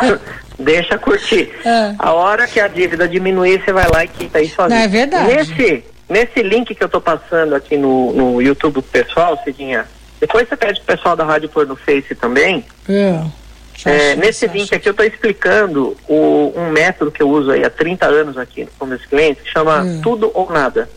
Deixa 0.58 0.98
curtir. 0.98 1.50
É. 1.64 1.94
A 1.98 2.12
hora 2.12 2.46
que 2.46 2.60
a 2.60 2.68
dívida 2.68 3.08
diminuir, 3.08 3.62
você 3.64 3.72
vai 3.72 3.86
lá 3.92 4.04
e 4.04 4.08
quita 4.08 4.38
aí 4.38 4.48
sozinho. 4.48 4.78
Não, 4.78 4.84
é 4.84 4.88
verdade. 4.88 5.34
Nesse, 5.34 5.84
nesse 6.08 6.42
link 6.42 6.74
que 6.74 6.84
eu 6.84 6.88
tô 6.88 7.00
passando 7.00 7.54
aqui 7.54 7.76
no, 7.76 8.12
no 8.12 8.42
YouTube 8.42 8.74
pro 8.74 8.82
pessoal, 8.82 9.38
Cidinha, 9.44 9.86
depois 10.20 10.48
você 10.48 10.56
pede 10.56 10.80
pro 10.80 10.96
pessoal 10.96 11.16
da 11.16 11.24
rádio 11.24 11.48
pôr 11.48 11.66
no 11.66 11.74
Face 11.74 12.14
também. 12.14 12.64
Já 13.76 13.90
É, 13.90 14.14
nesse 14.16 14.46
link 14.46 14.64
achei. 14.64 14.78
aqui 14.78 14.88
eu 14.88 14.94
tô 14.94 15.02
explicando 15.02 15.96
o, 16.06 16.52
um 16.54 16.70
método 16.70 17.10
que 17.10 17.22
eu 17.22 17.28
uso 17.28 17.50
aí 17.50 17.64
há 17.64 17.70
30 17.70 18.06
anos 18.06 18.36
aqui 18.38 18.68
com 18.78 18.86
meus 18.86 19.04
clientes, 19.06 19.42
que 19.42 19.50
chama 19.50 19.82
Hum. 19.82 20.00
Tudo 20.02 20.30
ou 20.34 20.48
Nada, 20.52 20.88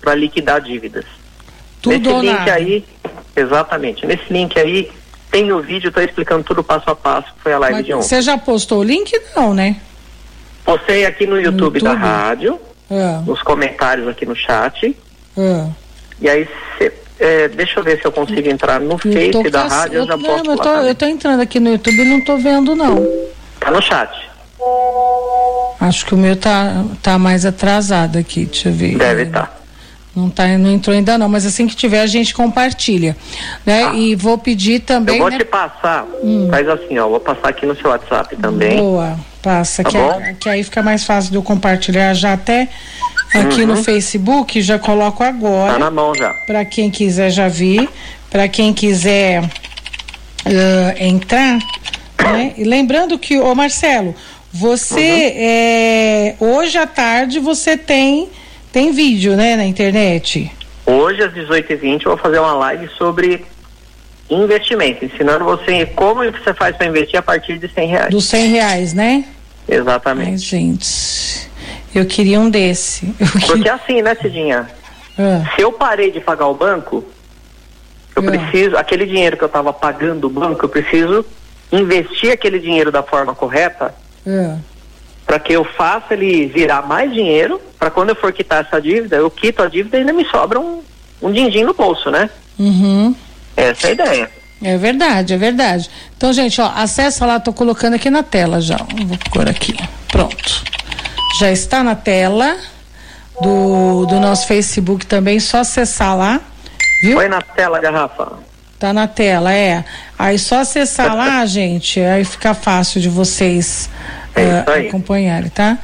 para 0.00 0.14
liquidar 0.14 0.60
dívidas. 0.60 1.06
Tudo 1.80 1.96
nesse 1.96 2.26
link 2.26 2.38
nada. 2.38 2.52
aí, 2.54 2.84
exatamente, 3.36 4.04
nesse 4.06 4.30
link 4.30 4.58
aí 4.58 4.90
tem 5.34 5.50
o 5.50 5.60
vídeo, 5.60 5.88
eu 5.88 5.92
tô 5.92 6.00
explicando 6.00 6.44
tudo 6.44 6.62
passo 6.62 6.88
a 6.88 6.94
passo, 6.94 7.26
foi 7.42 7.52
a 7.52 7.58
live 7.58 7.78
Mas 7.78 7.86
de 7.86 7.92
ontem. 7.92 8.06
Você 8.06 8.22
já 8.22 8.38
postou 8.38 8.78
o 8.78 8.84
link? 8.84 9.12
Não, 9.34 9.52
né? 9.52 9.78
Postei 10.64 11.04
aqui 11.04 11.26
no 11.26 11.40
YouTube, 11.40 11.80
da 11.80 11.90
YouTube? 11.90 12.06
rádio, 12.06 12.60
É. 12.88 13.18
nos 13.26 13.42
comentários 13.42 14.06
aqui 14.06 14.24
no 14.24 14.36
chat. 14.36 14.96
É. 15.36 15.66
E 16.20 16.28
aí, 16.28 16.48
cê, 16.78 16.92
é, 17.18 17.48
deixa 17.48 17.80
eu 17.80 17.82
ver 17.82 17.98
se 18.00 18.04
eu 18.04 18.12
consigo 18.12 18.48
entrar 18.48 18.78
no 18.78 18.96
Face 18.96 19.50
da 19.50 19.64
rádio, 19.64 19.98
eu 19.98 20.06
já 20.06 20.16
posto 20.16 20.50
eu 20.52 20.56
tô, 20.56 20.68
eu 20.68 20.94
tô 20.94 21.06
entrando 21.06 21.40
aqui 21.40 21.58
no 21.58 21.70
YouTube 21.70 22.00
e 22.00 22.04
não 22.04 22.20
tô 22.20 22.36
vendo, 22.36 22.76
não. 22.76 23.04
Tá 23.58 23.72
no 23.72 23.82
chat, 23.82 24.30
Acho 25.80 26.06
que 26.06 26.14
o 26.14 26.16
meu 26.16 26.36
tá, 26.36 26.84
tá 27.02 27.18
mais 27.18 27.44
atrasado 27.44 28.16
aqui, 28.16 28.44
deixa 28.44 28.68
eu 28.68 28.72
ver. 28.72 28.96
deve 28.96 29.24
estar. 29.24 29.63
Não, 30.14 30.30
tá, 30.30 30.46
não 30.58 30.70
entrou 30.72 30.94
ainda 30.94 31.18
não, 31.18 31.28
mas 31.28 31.44
assim 31.44 31.66
que 31.66 31.74
tiver 31.74 32.00
a 32.00 32.06
gente 32.06 32.32
compartilha. 32.34 33.16
Né? 33.66 33.94
E 33.96 34.14
vou 34.14 34.38
pedir 34.38 34.74
Eu 34.74 34.80
também. 34.80 35.18
vou 35.18 35.28
né? 35.30 35.38
te 35.38 35.44
passar, 35.44 36.06
faz 36.50 36.68
assim, 36.68 36.98
ó, 36.98 37.08
vou 37.08 37.18
passar 37.20 37.48
aqui 37.48 37.66
no 37.66 37.74
seu 37.76 37.90
WhatsApp 37.90 38.36
também. 38.36 38.76
Boa, 38.76 39.18
passa, 39.42 39.82
Tá 39.82 39.90
que, 39.90 40.34
que 40.40 40.48
aí 40.48 40.62
fica 40.62 40.82
mais 40.82 41.04
fácil 41.04 41.30
de 41.32 41.36
eu 41.36 41.42
compartilhar 41.42 42.14
já 42.14 42.34
até 42.34 42.68
aqui 43.34 43.66
no 43.66 43.76
Facebook, 43.76 44.62
já 44.62 44.78
coloco 44.78 45.18
Tá 45.18 45.28
agora. 45.28 45.78
na 45.78 45.90
mão 45.90 46.14
já. 46.14 46.32
para 46.46 46.64
quem 46.64 46.90
quiser 46.90 47.30
já 47.30 47.48
vir, 47.48 47.88
para 48.30 48.46
quem 48.46 48.72
quiser 48.72 49.42
ah, 50.46 50.94
entrar, 50.98 51.58
né? 52.22 52.52
E 52.56 52.62
lembrando 52.64 53.18
que, 53.18 53.38
ô 53.38 53.52
Marcelo, 53.54 54.14
você 54.52 54.94
Uhum. 54.94 55.32
é, 55.36 56.34
hoje 56.38 56.78
à 56.78 56.86
tarde 56.86 57.40
você 57.40 57.76
tem 57.76 58.28
tem 58.74 58.90
vídeo, 58.90 59.36
né, 59.36 59.54
na 59.54 59.64
internet. 59.64 60.50
Hoje, 60.84 61.22
às 61.22 61.32
18h20, 61.32 62.02
eu 62.02 62.10
vou 62.10 62.16
fazer 62.16 62.40
uma 62.40 62.54
live 62.54 62.88
sobre 62.98 63.46
investimento, 64.28 65.04
ensinando 65.04 65.44
você 65.44 65.86
como 65.86 66.24
você 66.24 66.52
faz 66.52 66.76
para 66.76 66.88
investir 66.88 67.16
a 67.16 67.22
partir 67.22 67.56
de 67.60 67.68
100 67.68 67.88
reais. 67.88 68.10
Dos 68.10 68.24
100 68.24 68.48
reais, 68.48 68.92
né? 68.92 69.24
Ai, 69.68 69.76
Exatamente. 69.76 70.38
gente, 70.38 71.48
eu 71.94 72.04
queria 72.04 72.40
um 72.40 72.50
desse. 72.50 73.06
Eu 73.20 73.26
Porque 73.28 73.46
queria... 73.52 73.74
assim, 73.74 74.02
né, 74.02 74.16
Cidinha? 74.16 74.68
Ah, 75.16 75.52
Se 75.54 75.62
eu 75.62 75.70
parei 75.70 76.10
de 76.10 76.18
pagar 76.20 76.48
o 76.48 76.54
banco, 76.54 77.04
eu 78.16 78.24
É. 78.24 78.26
preciso, 78.36 78.76
aquele 78.76 79.06
dinheiro 79.06 79.36
que 79.36 79.44
eu 79.44 79.46
estava 79.46 79.72
pagando 79.72 80.26
o 80.26 80.30
banco, 80.30 80.64
eu 80.64 80.68
preciso 80.68 81.24
investir 81.70 82.32
aquele 82.32 82.58
dinheiro 82.58 82.90
da 82.90 83.04
forma 83.04 83.36
correta 83.36 83.94
ah. 84.26 84.56
para 85.24 85.38
que 85.38 85.52
eu 85.52 85.64
faça 85.64 86.14
ele 86.14 86.46
virar 86.46 86.82
mais 86.82 87.12
dinheiro, 87.12 87.60
para 87.84 87.90
quando 87.90 88.08
eu 88.08 88.16
for 88.16 88.32
quitar 88.32 88.64
essa 88.64 88.80
dívida, 88.80 89.16
eu 89.16 89.30
quito 89.30 89.62
a 89.62 89.68
dívida 89.68 89.98
e 89.98 90.00
ainda 90.00 90.12
me 90.14 90.24
sobra 90.30 90.58
um, 90.58 90.80
um 91.20 91.30
din-din 91.30 91.64
no 91.64 91.74
bolso, 91.74 92.10
né? 92.10 92.30
Uhum. 92.58 93.14
Essa 93.54 93.88
é 93.88 93.90
a 93.90 93.92
ideia. 93.92 94.30
É 94.62 94.78
verdade, 94.78 95.34
é 95.34 95.36
verdade. 95.36 95.90
Então, 96.16 96.32
gente, 96.32 96.58
ó, 96.62 96.72
acessa 96.74 97.26
lá, 97.26 97.38
tô 97.38 97.52
colocando 97.52 97.92
aqui 97.92 98.08
na 98.08 98.22
tela 98.22 98.58
já. 98.58 98.78
Vou 98.78 99.18
pôr 99.30 99.46
aqui. 99.46 99.76
Pronto. 100.10 100.64
Já 101.38 101.50
está 101.52 101.84
na 101.84 101.94
tela 101.94 102.56
do, 103.42 104.06
do 104.06 104.18
nosso 104.18 104.46
Facebook 104.46 105.04
também, 105.04 105.38
só 105.38 105.58
acessar 105.58 106.16
lá. 106.16 106.40
Viu? 107.02 107.18
Põe 107.18 107.28
na 107.28 107.42
tela, 107.42 107.78
garrafa. 107.80 108.32
Tá 108.78 108.94
na 108.94 109.06
tela, 109.06 109.52
é. 109.52 109.84
Aí 110.18 110.38
só 110.38 110.60
acessar 110.60 111.14
lá, 111.14 111.44
gente, 111.46 112.00
aí 112.00 112.24
fica 112.24 112.54
fácil 112.54 112.98
de 113.02 113.10
vocês 113.10 113.90
É 114.34 114.64
aí. 114.72 114.88
acompanharem, 114.88 115.50
tá? 115.50 115.76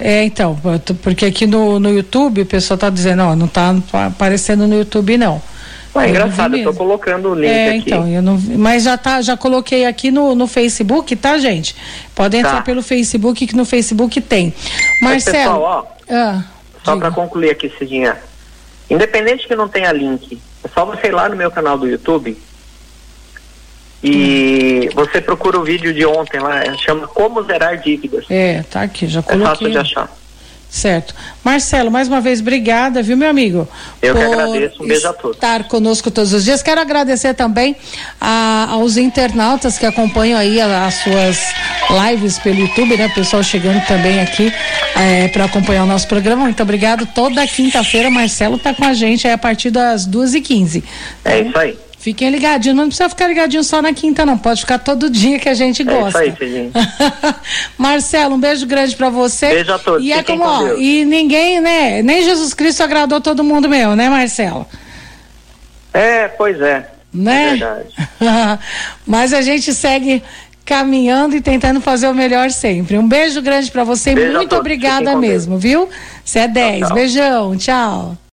É, 0.00 0.24
então, 0.24 0.56
porque 1.02 1.24
aqui 1.26 1.46
no, 1.46 1.80
no 1.80 1.90
YouTube 1.90 2.42
o 2.42 2.46
pessoal 2.46 2.78
tá 2.78 2.88
dizendo, 2.90 3.22
ó, 3.22 3.34
não 3.34 3.48
tá 3.48 3.74
aparecendo 4.06 4.66
no 4.66 4.76
YouTube, 4.76 5.16
não. 5.18 5.42
Ué, 5.94 6.04
Eu 6.04 6.10
engraçado, 6.10 6.56
eu 6.56 6.64
tô 6.64 6.74
colocando 6.74 7.30
o 7.30 7.34
link 7.34 7.50
É, 7.50 7.70
aqui. 7.70 7.78
então, 7.78 8.06
eu 8.06 8.22
não 8.22 8.38
mas 8.56 8.84
já 8.84 8.96
tá, 8.96 9.20
já 9.22 9.36
coloquei 9.36 9.86
aqui 9.86 10.10
no, 10.10 10.34
no 10.34 10.46
Facebook, 10.46 11.16
tá, 11.16 11.38
gente? 11.38 11.74
Podem 12.14 12.40
entrar 12.40 12.56
Tá. 12.56 12.62
pelo 12.62 12.82
Facebook, 12.82 13.46
que 13.46 13.56
no 13.56 13.64
Facebook 13.64 14.20
tem. 14.20 14.54
Mas, 15.02 15.24
Marcelo, 15.24 15.54
pessoal, 15.54 15.62
ó, 16.08 16.14
ah, 16.14 16.44
só 16.84 16.96
para 16.96 17.10
concluir 17.10 17.50
aqui, 17.50 17.72
Cidinha. 17.78 18.16
Independente 18.88 19.48
que 19.48 19.56
não 19.56 19.68
tenha 19.68 19.90
link, 19.92 20.40
é 20.64 20.68
só 20.68 20.84
você 20.84 21.08
ir 21.08 21.12
lá 21.12 21.28
no 21.28 21.36
meu 21.36 21.50
canal 21.50 21.76
do 21.76 21.86
YouTube 21.88 22.38
e 24.02 24.88
você 24.94 25.20
procura 25.20 25.58
o 25.58 25.64
vídeo 25.64 25.92
de 25.92 26.04
ontem 26.06 26.38
lá, 26.40 26.62
é, 26.62 26.76
chama 26.78 27.06
Como 27.08 27.42
Zerar 27.42 27.76
Dívidas. 27.78 28.24
é, 28.30 28.62
tá 28.70 28.82
aqui, 28.82 29.06
já 29.06 29.20
É 29.20 29.22
fácil 29.22 29.40
coloquei. 29.42 29.70
de 29.70 29.78
achar. 29.78 30.08
Certo. 30.70 31.14
Marcelo, 31.42 31.90
mais 31.90 32.08
uma 32.08 32.20
vez, 32.20 32.40
obrigada, 32.42 33.02
viu, 33.02 33.16
meu 33.16 33.30
amigo? 33.30 33.66
Eu 34.02 34.14
que 34.14 34.20
agradeço. 34.22 34.82
Um 34.82 34.86
beijo 34.86 35.08
a 35.08 35.14
todos. 35.14 35.36
Estar 35.38 35.64
conosco 35.64 36.10
todos 36.10 36.34
os 36.34 36.44
dias. 36.44 36.62
Quero 36.62 36.78
agradecer 36.78 37.32
também 37.32 37.74
a- 38.20 38.66
aos 38.72 38.98
internautas 38.98 39.78
que 39.78 39.86
acompanham 39.86 40.38
aí 40.38 40.60
as 40.60 40.92
suas 40.96 41.38
lives 42.10 42.38
pelo 42.38 42.58
YouTube, 42.60 42.98
né? 42.98 43.06
O 43.06 43.14
pessoal 43.14 43.42
chegando 43.42 43.82
também 43.86 44.20
aqui 44.20 44.52
para 45.32 45.46
acompanhar 45.46 45.84
o 45.84 45.86
nosso 45.86 46.06
programa. 46.06 46.42
Muito 46.42 46.62
obrigado. 46.62 47.06
Toda 47.14 47.46
quinta-feira, 47.46 48.10
Marcelo 48.10 48.58
tá 48.58 48.74
com 48.74 48.84
a 48.84 48.92
gente 48.92 49.26
aí 49.26 49.32
a 49.32 49.38
partir 49.38 49.70
das 49.70 50.04
duas 50.04 50.34
e 50.34 50.40
quinze. 50.42 50.84
É 51.24 51.40
isso 51.40 51.58
aí. 51.58 51.78
Fiquem 51.98 52.30
ligadinhos, 52.30 52.76
mas 52.76 52.84
não 52.84 52.88
precisa 52.88 53.08
ficar 53.08 53.26
ligadinho 53.26 53.64
só 53.64 53.82
na 53.82 53.92
quinta, 53.92 54.24
não. 54.24 54.38
Pode 54.38 54.60
ficar 54.60 54.78
todo 54.78 55.10
dia 55.10 55.38
que 55.38 55.48
a 55.48 55.54
gente 55.54 55.82
gosta. 55.82 56.22
É 56.22 56.28
isso 56.28 56.42
aí. 56.42 56.70
Marcelo, 57.76 58.36
um 58.36 58.40
beijo 58.40 58.66
grande 58.66 58.94
pra 58.94 59.10
você. 59.10 59.48
Beijo 59.48 59.72
a 59.72 59.78
todos, 59.80 60.04
E 60.04 60.12
é 60.12 60.22
como, 60.22 60.44
com 60.44 60.48
ó, 60.48 60.74
e 60.74 61.04
ninguém, 61.04 61.60
né? 61.60 62.00
Nem 62.02 62.22
Jesus 62.22 62.54
Cristo 62.54 62.84
agradou 62.84 63.20
todo 63.20 63.42
mundo 63.42 63.68
meu, 63.68 63.96
né, 63.96 64.08
Marcelo? 64.08 64.64
É, 65.92 66.28
pois 66.28 66.60
é. 66.60 66.88
né? 67.12 67.46
É 67.46 67.50
verdade. 67.50 67.88
Mas 69.04 69.32
a 69.32 69.42
gente 69.42 69.74
segue 69.74 70.22
caminhando 70.68 71.34
e 71.34 71.40
tentando 71.40 71.80
fazer 71.80 72.08
o 72.08 72.14
melhor 72.14 72.50
sempre. 72.50 72.98
Um 72.98 73.08
beijo 73.08 73.40
grande 73.40 73.70
para 73.70 73.84
você 73.84 74.10
e 74.10 74.14
Beijo 74.14 74.34
a 74.34 74.36
muito 74.36 74.54
obrigada 74.54 75.16
mesmo, 75.16 75.58
viu? 75.58 75.88
Você 76.22 76.40
é 76.40 76.48
10. 76.48 76.80
tchau. 76.80 76.94
Beijão, 76.94 77.56
tchau. 77.56 78.18